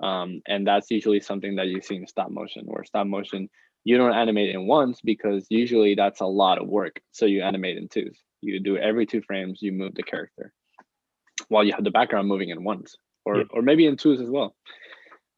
[0.02, 3.48] Um, and that's usually something that you see in stop motion, where stop motion
[3.84, 7.00] you don't animate in ones because usually that's a lot of work.
[7.12, 8.18] So you animate in twos.
[8.42, 10.52] You do every two frames, you move the character,
[11.48, 13.44] while you have the background moving in ones, or Yeah.
[13.50, 14.54] or maybe in twos as well.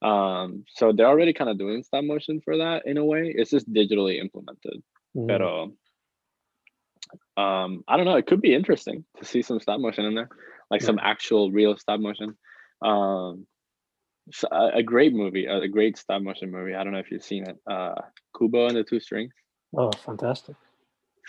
[0.02, 3.32] Um, so they're already kind of doing stop motion for that in a way.
[3.34, 4.82] It's just digitally implemented.
[5.16, 5.26] mm.
[5.28, 5.72] Pero
[7.36, 8.16] um, I don't know.
[8.16, 10.28] It could be interesting to see some stop motion in there,
[10.70, 10.86] like Yeah.
[10.86, 12.36] some actual real stop motion.
[12.82, 13.46] Um,
[14.32, 16.74] so a, a great movie, a, a great stop motion movie.
[16.74, 17.56] I don't know if you've seen it.
[17.70, 17.94] Uh,
[18.36, 19.32] Kubo and the Two Strings.
[19.76, 20.56] Oh, fantastic.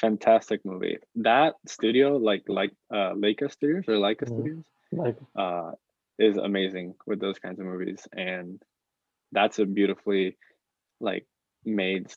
[0.02, 0.98] Fantastic movie.
[1.16, 4.28] That studio, like like uh, Laika Studios or Laika Mhm.
[4.28, 5.72] Studios, Like, uh,
[6.20, 8.62] is amazing with those kinds of movies, and
[9.32, 10.38] that's a beautifully
[11.00, 11.26] like
[11.66, 12.12] made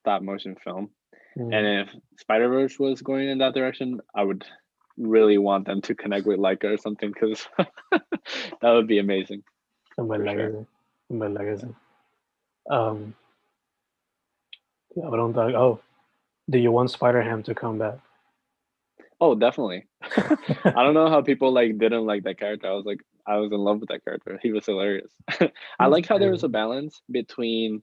[0.00, 0.90] stop motion film.
[1.36, 4.44] Mm, And if Spider Verse was going in that direction, I would
[4.98, 7.46] really want them to connect with Laika or something because
[7.90, 9.42] that would be amazing.
[9.98, 10.50] en verdad que sure.
[10.50, 10.66] sí.
[11.10, 11.74] En verdad que sí.
[12.70, 13.14] Um,
[14.94, 15.80] te iba a preguntar, oh,
[16.48, 17.98] do you want Spider-Ham to come back?
[19.20, 19.86] Oh, definitely.
[20.16, 22.68] I don't know how people like didn't like that character.
[22.68, 24.38] I was like, I was in love with that character.
[24.42, 25.12] He was hilarious.
[25.78, 27.82] I like how there was a balance between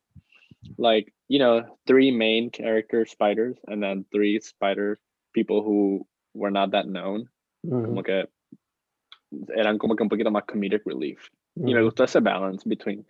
[0.78, 4.98] like, you know, three main character spiders and then three spider
[5.34, 7.30] people who were not that known.
[7.66, 8.26] Mhm, Como que
[9.56, 11.30] eran como que un poquito más comedic relief.
[11.56, 11.74] you mhm.
[11.76, 13.04] know that's a balance between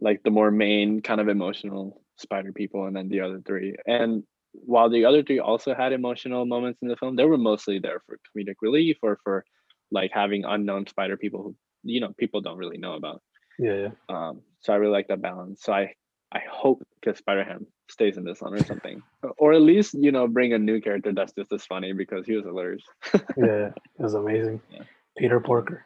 [0.00, 4.22] like the more main kind of emotional spider people and then the other three and
[4.52, 8.00] while the other three also had emotional moments in the film they were mostly there
[8.06, 9.44] for comedic relief or for
[9.90, 11.54] like having unknown spider people who
[11.84, 13.20] you know people don't really know about
[13.58, 13.92] Yeah, yeah.
[14.08, 15.92] um so i really like that balance so i
[16.32, 19.02] i hope because spider-ham stays in this one or something
[19.38, 22.34] or at least you know bring a new character that's just as funny because he
[22.34, 22.82] was hilarious
[23.36, 23.70] Yeah, yeah.
[23.98, 24.60] It was amazing.
[24.70, 24.82] Yeah.
[25.16, 25.82] Peter Porker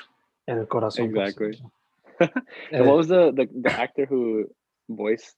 [0.47, 1.61] and por Exactly.
[2.73, 4.47] And what was the, the the actor who
[4.89, 5.35] voiced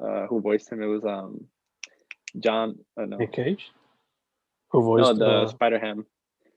[0.00, 0.82] uh who voiced him?
[0.82, 1.46] It was um
[2.38, 3.70] John uh, no Nick Cage?
[4.70, 6.06] Who no voiced the uh, Spider Ham.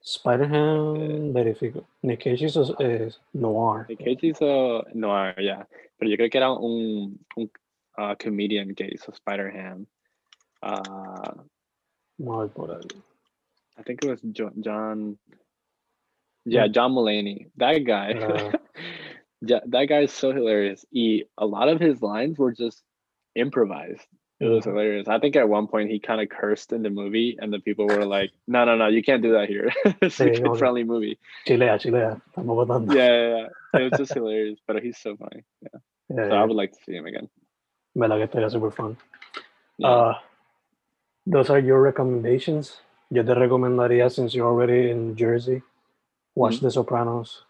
[0.03, 1.33] Spider-Ham?
[1.33, 1.85] verifico.
[2.03, 3.85] Nick Cage hizo eh, Noir.
[3.89, 5.63] Nick Cage hizo noir, yeah.
[5.99, 7.49] Pero yo creo que era un, un
[7.97, 9.85] uh, comedian que hizo Spider Ham.
[10.63, 11.43] Uh,
[12.19, 13.01] a por ahí.
[13.77, 15.17] I think it was jo- John.
[16.45, 17.47] Yeah, John Mulaney.
[17.57, 18.13] That guy.
[18.13, 18.51] Uh,
[19.41, 20.83] yeah, that guy is so hilarious.
[20.91, 22.83] He a lot of his lines were just
[23.35, 24.05] improvised.
[24.41, 25.07] It was hilarious.
[25.07, 27.85] I think at one point he kind of cursed in the movie, and the people
[27.85, 29.69] were like, "No, no, no, you can't do that here.
[30.01, 32.19] it's a kid friendly movie." Chilea, chilea.
[32.35, 33.79] Yeah, yeah, yeah.
[33.79, 35.43] It was just hilarious, but he's so funny.
[35.61, 35.79] Yeah,
[36.09, 37.29] Yeah, So I would like to see him again.
[37.95, 38.97] Verdad que estaría super fun.
[39.77, 39.87] Yeah.
[39.87, 40.13] Uh,
[41.27, 42.81] those are your recommendations.
[43.11, 45.61] Yo te recomendaría, since you're already in Jersey,
[46.33, 46.61] watch Mhm.
[46.61, 47.45] The Sopranos,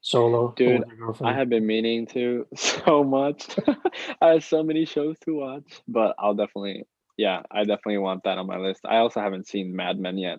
[0.00, 0.54] Solo.
[0.56, 1.34] Dude, with your girlfriend.
[1.34, 3.46] I have been meaning to so much.
[4.20, 6.84] I have so many shows to watch, but I'll definitely,
[7.16, 8.80] yeah, I definitely want that on my list.
[8.84, 10.38] I also haven't seen Mad Men yet,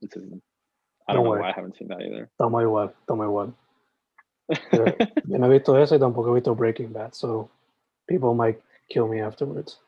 [0.00, 0.24] which is,
[1.08, 2.30] I No don't know why I haven't seen that either.
[2.38, 3.52] Toma igual, toma igual.
[4.72, 4.94] Yeah.
[5.28, 7.48] Yo no he visto eso y tampoco he visto Breaking Bad, so
[8.08, 9.78] people might kill me afterwards.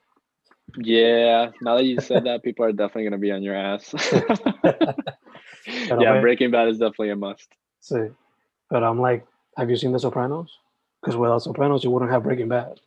[0.79, 3.95] yeah, now that you said that, people are definitely gonna be on your ass.
[5.67, 7.49] Yeah, Breaking Bad is definitely a must.
[7.81, 8.13] Sí.
[8.73, 9.27] But I'm like,
[9.59, 10.59] have you seen The Sopranos?
[11.03, 12.81] Because without Sopranos, you wouldn't have Breaking Bad.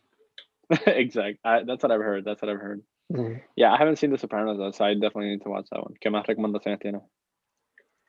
[0.86, 1.38] exactly.
[1.44, 2.24] I, that's what I've heard.
[2.24, 2.82] That's what I've heard.
[3.12, 3.40] Mhm.
[3.54, 5.94] Yeah, I haven't seen The Sopranos though, so I definitely need to watch that one.
[6.04, 7.00] ¿Qué más recomendaciones tiene?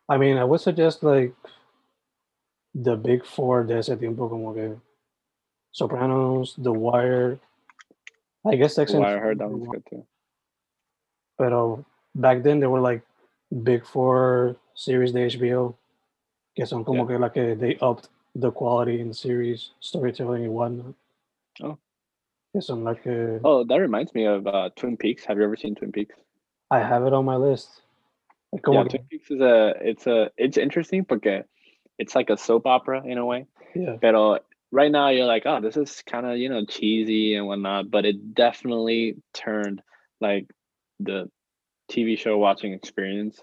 [0.09, 1.35] I mean, I would suggest like
[2.73, 4.81] the big four de ese tiempo, como que
[5.71, 7.39] Sopranos, The Wire.
[8.43, 10.03] I guess Sex and I heard that one's good too.
[11.37, 13.03] Pero back then there were like
[13.63, 15.75] big four series de HBO,
[16.57, 17.07] que son como Yeah.
[17.07, 20.93] que la que they upped the quality in series storytelling and whatnot.
[21.61, 21.77] Oh.
[22.53, 25.23] Que son like que Oh, that reminds me of uh, Twin Peaks.
[25.25, 26.15] Have you ever seen Twin Peaks?
[26.71, 27.69] I have it on my list.
[28.51, 31.43] Like, yeah, que- Twin Peaks is a it's a it's interesting because
[31.99, 33.45] it's like a soap opera in a way.
[33.75, 33.97] yeah.
[34.01, 37.89] But right now you're like, oh, this is kind of you know cheesy and whatnot,
[37.91, 39.81] but it definitely turned
[40.19, 40.47] like
[40.99, 41.29] the
[41.91, 43.39] TV show watching experience.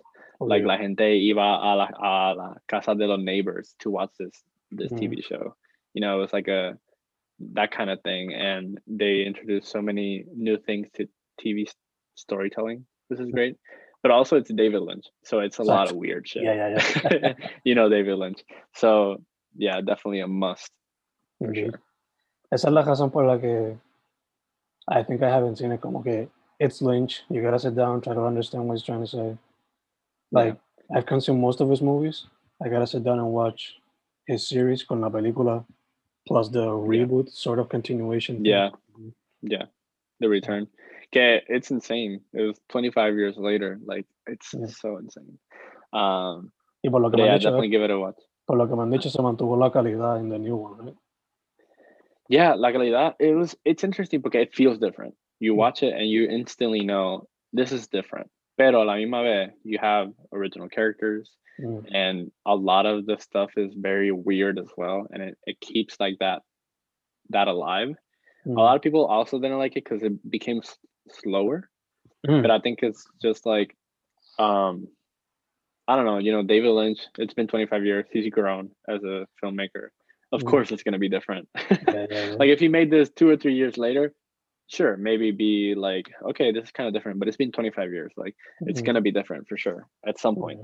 [0.49, 4.43] Like la gente iba a la, a la casa de los neighbors to watch this
[4.71, 4.99] this Mhm.
[4.99, 5.55] TV show.
[5.95, 6.79] You know, it was like a
[7.55, 11.07] that kind of thing, and they introduced so many new things to
[11.41, 11.67] TV
[12.15, 12.87] storytelling.
[13.11, 13.57] This is great,
[14.03, 16.43] but also it's David Lynch, so it's a lot of weird shit.
[16.45, 17.35] Yeah, yeah, yeah.
[17.65, 18.43] you know David Lynch,
[18.75, 19.21] so
[19.57, 20.71] yeah, definitely a must
[21.39, 21.71] for Indeed.
[21.71, 21.81] sure.
[22.53, 23.79] Esa es la razón por la que
[24.89, 25.81] I think I haven't seen it.
[25.81, 26.29] Como que
[26.61, 27.23] it's Lynch.
[27.29, 29.37] You gotta sit down, try to understand what he's trying to say.
[30.35, 30.57] Like
[30.95, 32.26] I've consumed most of his movies.
[32.62, 33.74] I gotta sit down and watch
[34.26, 35.64] his series con la película
[36.26, 38.37] plus the reboot sort of continuation.
[38.37, 38.47] thing.
[38.47, 38.70] Yeah,
[39.43, 39.66] yeah,
[40.20, 40.66] The Return.
[41.12, 42.20] Okay, it's insane.
[42.32, 43.78] It was 25 years later.
[43.85, 44.66] Like it's Yeah.
[44.66, 45.39] so insane.
[45.93, 46.51] Um,
[46.82, 48.16] Y por lo que me yeah, dicho, definitely give it a watch.
[48.47, 50.95] por lo que me han dicho, se mantuvo la calidad in the new one, right?
[52.28, 53.14] Yeah, la calidad.
[53.20, 53.57] It was.
[53.64, 55.14] It's interesting because it feels different.
[55.41, 55.57] You Mm.
[55.57, 58.30] watch it and you instantly know this is different.
[58.57, 61.31] Pero a la misma vez, you have original characters,
[61.61, 61.87] Mm.
[61.95, 66.01] and a lot of the stuff is very weird as well, and it, it keeps
[66.01, 66.43] like that
[67.31, 67.91] that alive.
[68.45, 68.59] Mm.
[68.59, 70.77] A lot of people also didn't like it because it became s-
[71.11, 71.71] slower.
[72.27, 72.43] Mm.
[72.43, 73.75] But I think it's just like,
[74.39, 74.89] um,
[75.87, 76.19] I don't know.
[76.19, 76.99] You know, David Lynch.
[77.19, 78.07] It's been 25 years.
[78.13, 79.89] He's grown as a filmmaker.
[80.33, 80.51] Of Mm.
[80.51, 81.49] course, it's gonna be different.
[81.55, 82.35] Yeah, yeah, yeah.
[82.41, 84.13] like if he made this two or three years later,
[84.75, 87.18] sure, maybe be like, okay, this is kind of different.
[87.18, 88.12] But it's been 25 years.
[88.16, 88.87] Like it's Mm.
[88.87, 90.61] gonna be different for sure at some point.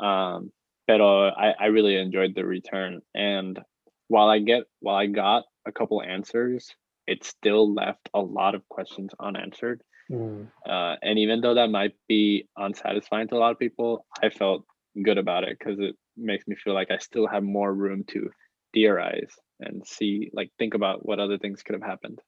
[0.00, 0.04] Mhm.
[0.04, 0.52] Um,
[0.86, 3.60] but uh, I I really enjoyed the return, and
[4.08, 6.74] while I get while I got a couple answers,
[7.06, 9.82] it still left a lot of questions unanswered.
[10.10, 10.50] Mm.
[10.68, 14.64] Uh, and even though that might be unsatisfying to a lot of people, I felt
[15.04, 18.30] good about it because it makes me feel like I still have more room to
[18.74, 22.20] theorize and see, like, think about what other things could have happened.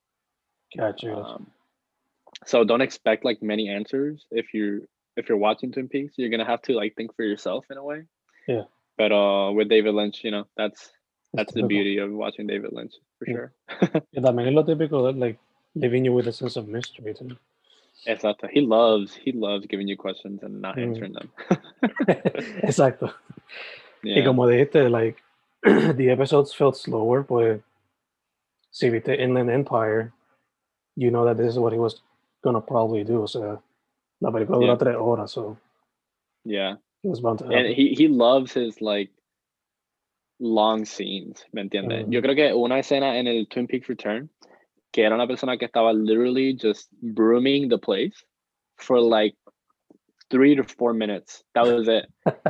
[0.76, 1.14] Gotcha.
[1.14, 1.50] Um,
[2.46, 6.14] so don't expect like many answers if you if you're watching Twin Peaks.
[6.16, 8.04] You're gonna have to like think for yourself in a way.
[8.46, 8.62] Yeah.
[8.96, 10.90] But uh, with David Lynch, you know, that's
[11.32, 13.34] that's the beauty of watching David Lynch for Yeah.
[13.34, 13.52] sure.
[14.12, 15.38] Y también es lo típico de like
[15.74, 17.36] leaving you with a sense of mystery too.
[18.06, 18.48] Exacto.
[18.50, 20.82] He loves he loves giving you questions and not Mm.
[20.82, 21.30] answering them.
[22.62, 23.12] Exacto.
[24.02, 24.24] Y Yeah.
[24.24, 25.22] como dijiste, like
[25.62, 27.60] the episodes felt slower, pues
[28.70, 30.12] si viste Inland Empire,
[31.00, 32.02] you know that this is what he was
[32.44, 33.22] gonna probably do.
[33.22, 33.58] O sea,
[34.20, 34.78] la película dura Yeah.
[34.78, 35.56] tres horas, so
[36.44, 36.76] Yeah.
[37.02, 39.10] he was bound to And he he loves his like
[40.38, 42.02] long scenes, ¿me entiendes?
[42.02, 42.12] Mm-hmm.
[42.12, 44.28] Yo creo que una escena en el Twin Peaks Return
[44.92, 48.24] que era una persona que estaba literally just brooming the place
[48.76, 49.36] for like
[50.30, 51.44] three to four minutes.
[51.54, 52.06] That was it.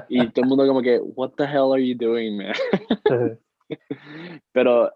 [0.09, 2.55] y todo el mundo como que, what the hell are you doing, man?
[4.55, 4.91] Pero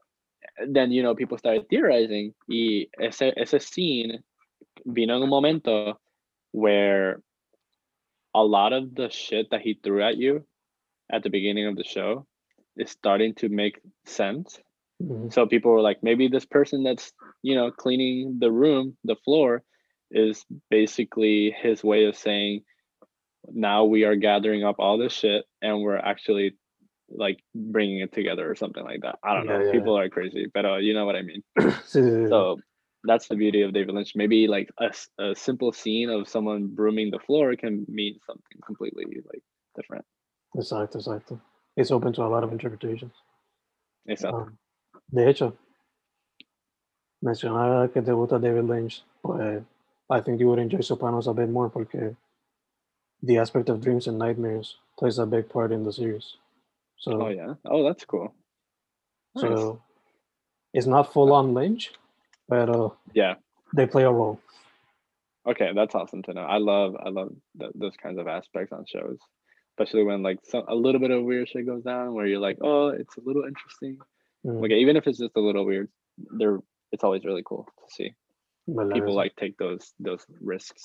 [0.68, 4.22] then, you know, people started theorizing y ese, ese scene
[4.86, 5.98] vino en un momento
[6.52, 7.20] where
[8.34, 10.44] a lot of the shit that he threw at you
[11.10, 12.26] at the beginning of the show
[12.76, 14.60] is starting to make sense.
[15.02, 15.32] Mhm.
[15.32, 19.62] So people were like, maybe this person that's, you know, cleaning the room, the floor,
[20.10, 22.62] is basically his way of saying,
[23.52, 26.56] now we are gathering up all this shit and we're actually
[27.16, 29.18] like bringing it together or something like that.
[29.22, 29.64] I don't Yeah, know.
[29.64, 29.72] yeah.
[29.72, 31.42] People are crazy, but uh, you know what I mean.
[31.86, 32.58] So
[33.04, 34.12] that's the beauty of David Lynch.
[34.16, 34.90] Maybe like a,
[35.22, 39.42] a simple scene of someone brooming the floor can mean something completely like
[39.76, 40.04] different.
[40.56, 41.40] Exacto, exacto.
[41.76, 43.12] It's open to a lot of interpretations.
[44.08, 44.46] Exacto.
[44.46, 44.58] Um,
[45.12, 45.56] de hecho,
[47.22, 49.62] mencionaba que te gusta David Lynch, pues
[50.10, 52.16] I think you would enjoy Sopranos a bit more porque
[53.22, 56.36] the aspect of dreams and nightmares plays a big part in the series.
[56.98, 57.54] So, oh yeah.
[57.64, 58.34] Oh, that's cool.
[59.34, 59.42] Nice.
[59.42, 59.82] so
[60.72, 61.92] it's not full on Lynch,
[62.48, 63.34] but uh, yeah.
[63.74, 64.40] they play a role.
[65.46, 66.42] Okay, that's awesome to know.
[66.42, 69.18] I love I love th- those kinds of aspects on shows,
[69.72, 72.58] especially when like some a little bit of weird shit goes down, where you're like,
[72.62, 73.98] oh, it's a little interesting.
[74.46, 75.88] Mm, Okay, even if it's just a little weird,
[76.38, 76.60] they're
[76.92, 78.14] it's always really cool to see
[78.68, 80.84] ¿verdad people like take those those risks.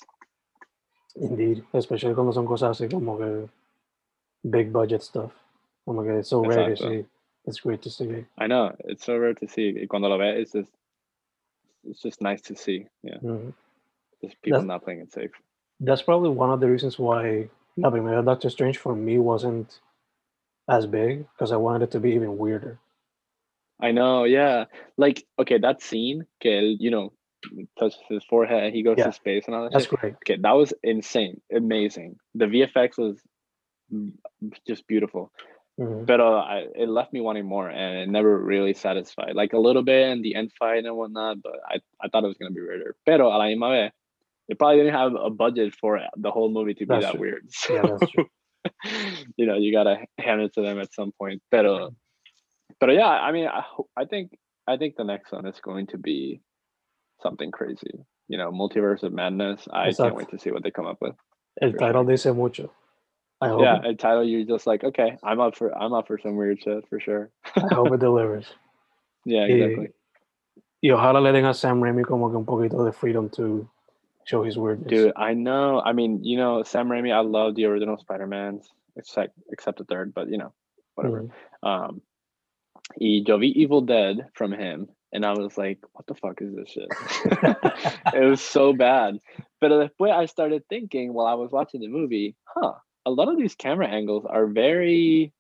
[1.16, 3.50] Indeed, especially cuando son cosas así como que
[4.44, 5.32] big budget stuff.
[5.90, 7.06] Como god, it's so rare to see.
[7.46, 8.24] It's great to see.
[8.38, 9.74] I know it's so rare to see.
[9.74, 10.72] Y Cuando lo ves, it's just
[11.84, 12.86] it's just nice to see.
[13.02, 13.54] Yeah, Mhm.
[14.22, 15.32] just people That's- not playing it safe.
[15.80, 19.80] That's probably one of the reasons why La Primera Doctor Strange for me wasn't
[20.68, 22.78] as big because I wanted it to be even weirder.
[23.80, 24.66] I know, yeah.
[24.98, 27.14] Like, okay, that scene, que you know,
[27.80, 29.06] touches his forehead he goes Yeah.
[29.06, 30.00] to space and all that That's shit.
[30.00, 30.14] great.
[30.22, 32.20] Okay, that was insane, amazing.
[32.36, 33.18] The VFX was
[34.68, 35.32] just beautiful,
[35.80, 36.06] Mhm.
[36.06, 39.34] but uh, I, it left me wanting more, and it never really satisfied.
[39.34, 42.28] Like a little bit in the end fight and whatnot, but I, I thought it
[42.28, 42.96] was gonna be weirder.
[43.06, 43.92] Pero a la misma vez,
[44.50, 47.22] they probably didn't have a budget for the whole movie to be That's that true.
[47.22, 47.48] weird.
[47.70, 48.28] Yeah, that's true.
[49.38, 51.42] you know, you gotta hand it to them at some point.
[51.50, 51.96] Pero,
[52.80, 53.64] but yeah, I mean, I,
[53.96, 56.42] I think I think the next one is going to be
[57.22, 57.94] something crazy.
[58.28, 59.66] You know, multiverse of madness.
[59.72, 60.04] I Exacto.
[60.04, 61.16] can't wait to see what they come up with.
[61.62, 62.72] El title dice mucho.
[63.42, 66.18] I hope, Yeah, a title you're just like, okay, I'm up for I'm up for
[66.20, 67.30] some weird shit for sure.
[67.56, 68.46] I hope it delivers.
[69.26, 69.88] Yeah, Y- exactly.
[70.82, 73.68] Y ojalá le den a Sam Raimi como que un poquito de freedom to
[74.26, 74.90] show his weirdness.
[74.90, 75.82] Dude, I know.
[75.82, 80.14] I mean, you know, Sam Raimi, I love the original Spider-Mans, except except the third,
[80.14, 80.54] but you know,
[80.96, 81.24] whatever.
[81.24, 81.68] Mhm.
[81.68, 82.02] Um
[83.00, 86.56] y yo vi Evil Dead from him and I was like, what the fuck is
[86.56, 86.88] this shit?
[88.14, 89.20] it was so bad.
[89.60, 92.74] But después I started thinking while I was watching the movie, huh,
[93.10, 95.34] a lot of these camera angles are very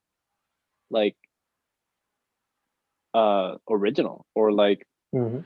[0.89, 1.15] like
[3.13, 5.45] uh original or like Mhm.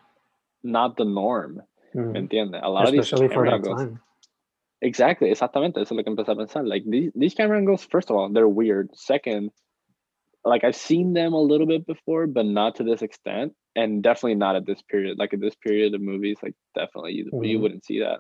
[0.63, 1.61] not the norm.
[1.93, 2.28] ¿Me Mhm.
[2.28, 2.63] entiendes?
[2.63, 3.78] A lot of these Especially for camera angles.
[3.78, 3.99] time.
[4.82, 5.78] Exactly, exactamente.
[5.80, 6.65] Eso es lo que empecé a pensar.
[6.67, 8.89] Like these, these camera angles, first of all, they're weird.
[8.95, 9.51] Second,
[10.43, 14.36] like I've seen them a little bit before, but not to this extent, and definitely
[14.36, 15.17] not at this period.
[15.19, 17.61] Like at this period of movies, like definitely you, you Mhm.
[17.61, 18.19] wouldn't see that.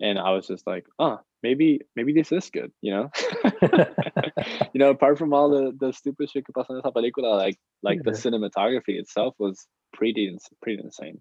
[0.00, 3.10] And I was just like, oh, maybe maybe this is good, you know.
[4.72, 7.58] you know, apart from all the the stupid shit que pasa en esa película, like
[7.82, 10.24] like the cinematography itself was pretty
[10.62, 11.18] pretty insane.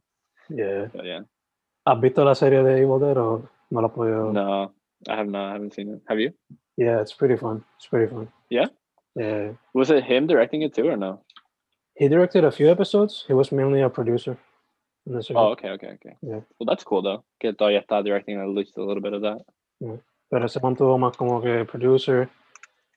[0.50, 0.88] yeah.
[0.94, 1.22] So yeah,
[1.88, 4.32] ¿Has visto la serie de Evil Dead o no la podido?
[4.34, 4.72] no,
[5.08, 6.02] I have not, I haven't seen it.
[6.10, 6.32] Have you?
[6.78, 7.64] Yeah, it's pretty fun.
[7.78, 8.28] It's pretty fun.
[8.50, 8.68] Yeah?
[9.16, 9.54] Yeah.
[9.74, 11.22] Was it him directing it too, or no?
[11.96, 13.24] He directed a few episodes.
[13.28, 14.38] He was mainly a producer.
[15.08, 15.38] in the series.
[15.38, 16.16] Oh, okay, okay, okay.
[16.22, 16.42] Yeah.
[16.58, 17.24] Well, that's cool though.
[17.40, 19.42] Que todavía está directing at least a little bit of that.
[20.30, 22.30] Pero se mantuvo más como que producer.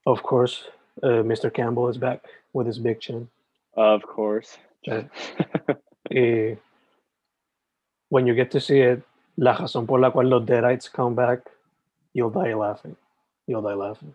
[0.06, 0.64] Of course,
[1.02, 1.52] uh, Mr.
[1.52, 2.22] Campbell is back
[2.52, 3.28] with his big chin.
[3.74, 4.58] Of course.
[6.10, 6.56] Y
[8.08, 9.02] when you get to see it,
[9.36, 11.40] la razón por la cual los Deadites come back,
[12.14, 12.96] you'll die laughing.
[13.46, 14.14] You'll die laughing.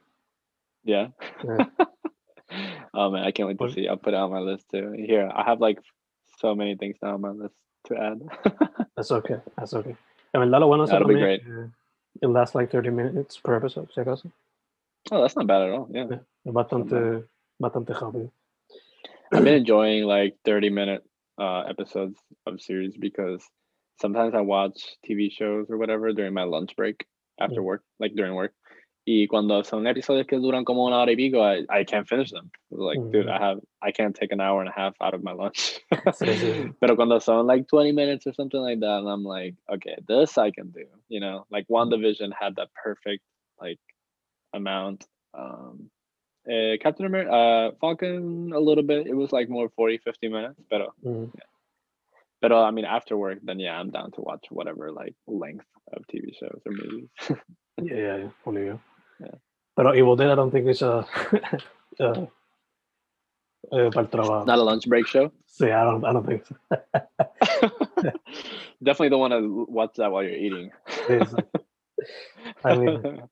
[0.84, 1.08] yeah.
[1.44, 1.66] Yeah.
[2.94, 3.88] oh man, I can't wait to see.
[3.88, 4.92] I'll put it on my list too.
[4.98, 5.80] Here, I have like
[6.40, 7.56] so many things now on my list
[7.88, 8.22] to add.
[8.96, 9.38] That's okay.
[9.58, 9.96] That's okay.
[10.34, 11.42] I En verdad, lo bueno That'll be great.
[11.42, 11.68] eh,
[12.22, 14.32] It lasts like 30 minutes per episode, si acaso.
[15.12, 15.88] oh, that's not bad at all.
[15.92, 16.08] Yeah.
[16.46, 17.24] Bastante,
[17.62, 18.32] bastante rápido.
[19.32, 21.04] I've been enjoying like 30 minute
[21.40, 23.44] uh, episodes of series because
[24.00, 27.06] sometimes I watch TV shows or whatever during my lunch break
[27.40, 27.66] after Mm.
[27.66, 28.54] work, like during work.
[29.06, 32.32] Y cuando son episodios que duran como una hora y pico, I, I can't finish
[32.32, 32.50] them.
[32.72, 33.32] Like, dude, Mm.
[33.32, 35.82] I have I can't take an hour and a half out of my lunch.
[36.14, 36.74] Sí, sí.
[36.80, 40.38] Pero cuando son like 20 minutes or something like that, and I'm like, okay, this
[40.38, 40.86] I can do.
[41.10, 43.22] You know, like WandaVision had that perfect
[43.60, 43.80] like
[44.54, 45.06] amount.
[45.34, 45.90] Um
[46.48, 49.08] uh, Captain America, uh, Falcon, a little bit.
[49.08, 50.60] It was like more 40, 50 minutes.
[50.70, 51.32] But, Mm.
[52.42, 56.04] but I mean, after work, then yeah, I'm down to watch whatever like length of
[56.08, 57.10] TV shows or movies.
[57.82, 58.78] Yeah, yeah, yeah.
[59.20, 59.36] Yeah.
[59.76, 61.06] Pero Evil Dead, I don't think it's a.
[62.00, 62.26] uh,
[63.72, 64.46] uh, para el trabajo.
[64.46, 65.32] Not a lunch break show.
[65.48, 66.56] See, I don't, I don't think so.
[68.84, 70.72] Definitely don't want to watch that while you're eating.
[72.64, 73.24] I mean-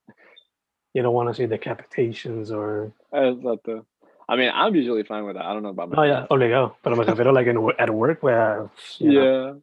[0.94, 2.92] You don't want to see decapitations or.
[3.14, 5.46] I mean, I'm usually fine with that.
[5.46, 6.76] I don't know about my No, ya, obligado.
[6.84, 8.70] Pero me refiero like in, at work where
[9.00, 9.54] you know, Yeah.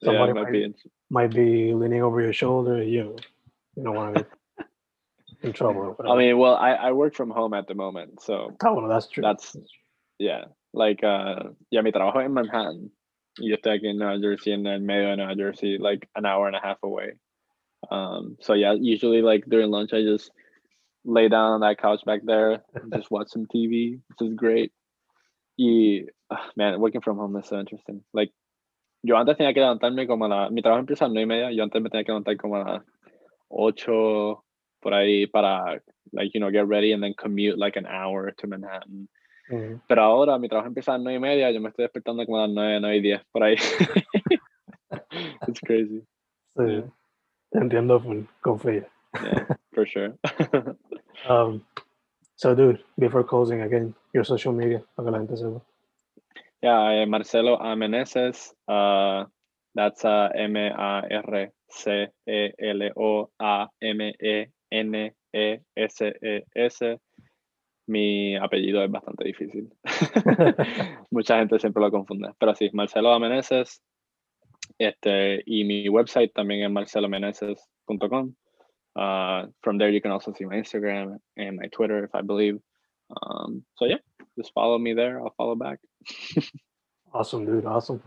[0.00, 0.74] Yeah, somebody it might might, be
[1.10, 2.82] might be leaning over your shoulder.
[2.82, 3.16] You,
[3.76, 4.26] you don't want to
[5.42, 5.96] in trouble.
[6.08, 9.22] I mean, well, I, I work from home at the moment, so Oh, that's true.
[9.22, 9.56] that's
[10.18, 10.44] yeah.
[10.72, 12.90] Like uh yeah, mi trabajo en Manhattan.
[13.38, 16.46] Y yo estoy aquí en Nueva Jersey and then de Nueva Jersey, like an hour
[16.46, 17.12] and a half away.
[17.90, 20.30] Um so yeah, usually like during lunch I just
[21.04, 24.72] lay down on that couch back there and just watch some TV, which is great.
[25.58, 28.02] Y ah, man, working from home is so interesting.
[28.12, 28.30] Like
[29.02, 31.26] yo antes tenía que levantarme como a la, mi trabajo empieza a las nueve y
[31.26, 32.82] media, yo antes me tenía que levantar como a las
[33.50, 34.44] ocho
[34.82, 35.80] por ahí para
[36.12, 39.08] like you know get ready and then commute like an hour to Manhattan.
[39.86, 42.38] Pero ahora mi trabajo empieza a las nueve y media, yo me estoy despertando como
[42.38, 43.56] a las nueve, nueve y diez por ahí.
[45.48, 46.02] It's crazy.
[46.56, 46.84] Sí, Yeah.
[47.50, 48.86] te entiendo full, confía.
[49.14, 50.14] Yeah, for sure.
[51.28, 51.62] Um,
[52.36, 55.60] so, dude, before closing again, your social media, para que la gente sepa.
[56.62, 57.76] yeah, eh, Marcelo A.
[57.76, 58.52] Meneses.
[58.66, 59.24] Uh,
[59.74, 66.12] that's uh, M A R C E L O A M E N E S
[66.22, 66.98] E S.
[67.86, 69.72] Mi apellido es bastante difícil.
[71.10, 72.30] Mucha gente siempre lo confunde.
[72.38, 73.18] Pero sí, Marcelo A.
[73.18, 73.82] Meneses.
[74.78, 78.34] Este, y mi website también es marcelomeneses.com.
[78.94, 82.60] Uh, from there, you can also see my Instagram and my Twitter, if I believe.
[83.10, 83.98] Um, so yeah,
[84.38, 85.20] just follow me there.
[85.20, 85.78] I'll follow back.
[87.14, 88.02] Awesome, dude, awesome.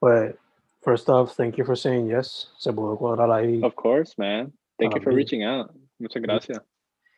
[0.00, 0.38] But
[0.82, 2.46] first off, thank you for saying yes.
[2.58, 3.64] Se pudo cuadrar ahí.
[3.64, 4.52] Of course, man.
[4.78, 5.74] Thank you for reaching out.
[5.98, 6.58] Muchas gracias.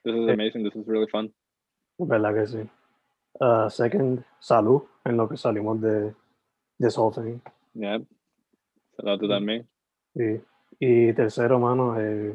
[0.04, 0.64] This is amazing.
[0.64, 1.32] This is really fun.
[1.98, 2.70] ¿Verdad que sí?
[3.40, 6.14] Uh, second, salud en lo que salimos de
[6.78, 7.40] this whole thing.
[7.74, 7.98] Yeah.
[8.96, 9.68] Saludos también.
[10.14, 10.40] Y,
[10.78, 12.34] y tercero, mano, eh,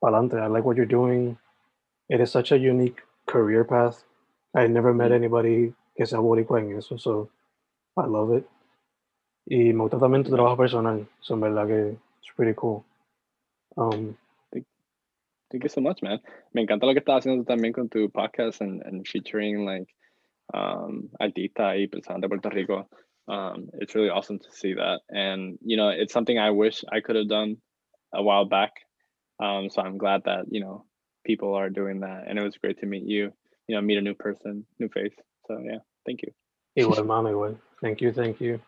[0.00, 0.36] pa'lante.
[0.38, 1.38] I like what you're doing.
[2.08, 4.04] It is such a unique career path.
[4.54, 7.30] I never met anybody que sea boricua en eso, so
[7.96, 8.46] I love it.
[9.46, 11.06] Y me gusta también tu trabajo personal.
[11.20, 12.84] So, en verdad que it's pretty cool.
[13.76, 14.16] Um,
[15.54, 16.18] Thank you so much, man.
[16.52, 19.86] Me encanta lo que estás haciendo también con tu podcast and, and featuring like
[20.52, 22.88] um Altita y personas de Puerto Rico.
[23.28, 25.02] Um, it's really awesome to see that.
[25.10, 27.58] And you know, it's something I wish I could have done
[28.12, 28.72] a while back.
[29.40, 30.86] Um, so I'm glad that, you know,
[31.24, 32.24] people are doing that.
[32.26, 33.32] And it was great to meet you,
[33.68, 35.14] you know, meet a new person, new face.
[35.46, 36.32] So yeah, thank you.
[36.76, 37.60] igual, mano, igual.
[37.80, 38.60] Thank you, thank you.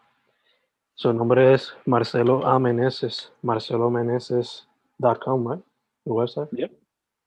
[0.94, 2.60] Su nombre es Marcelo A.
[2.60, 3.30] Meneses.
[3.42, 5.62] MarceloMeneses.com, right?
[6.06, 6.48] The website?
[6.52, 6.70] Yep.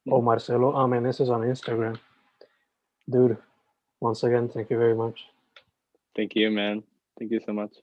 [0.07, 0.25] or mm-hmm.
[0.25, 0.87] Marcelo A.
[0.87, 1.99] Meneses on Instagram.
[3.09, 3.37] Dude,
[3.99, 5.19] once again, thank you very much.
[6.15, 6.83] Thank you, man.
[7.17, 7.73] Thank you so much.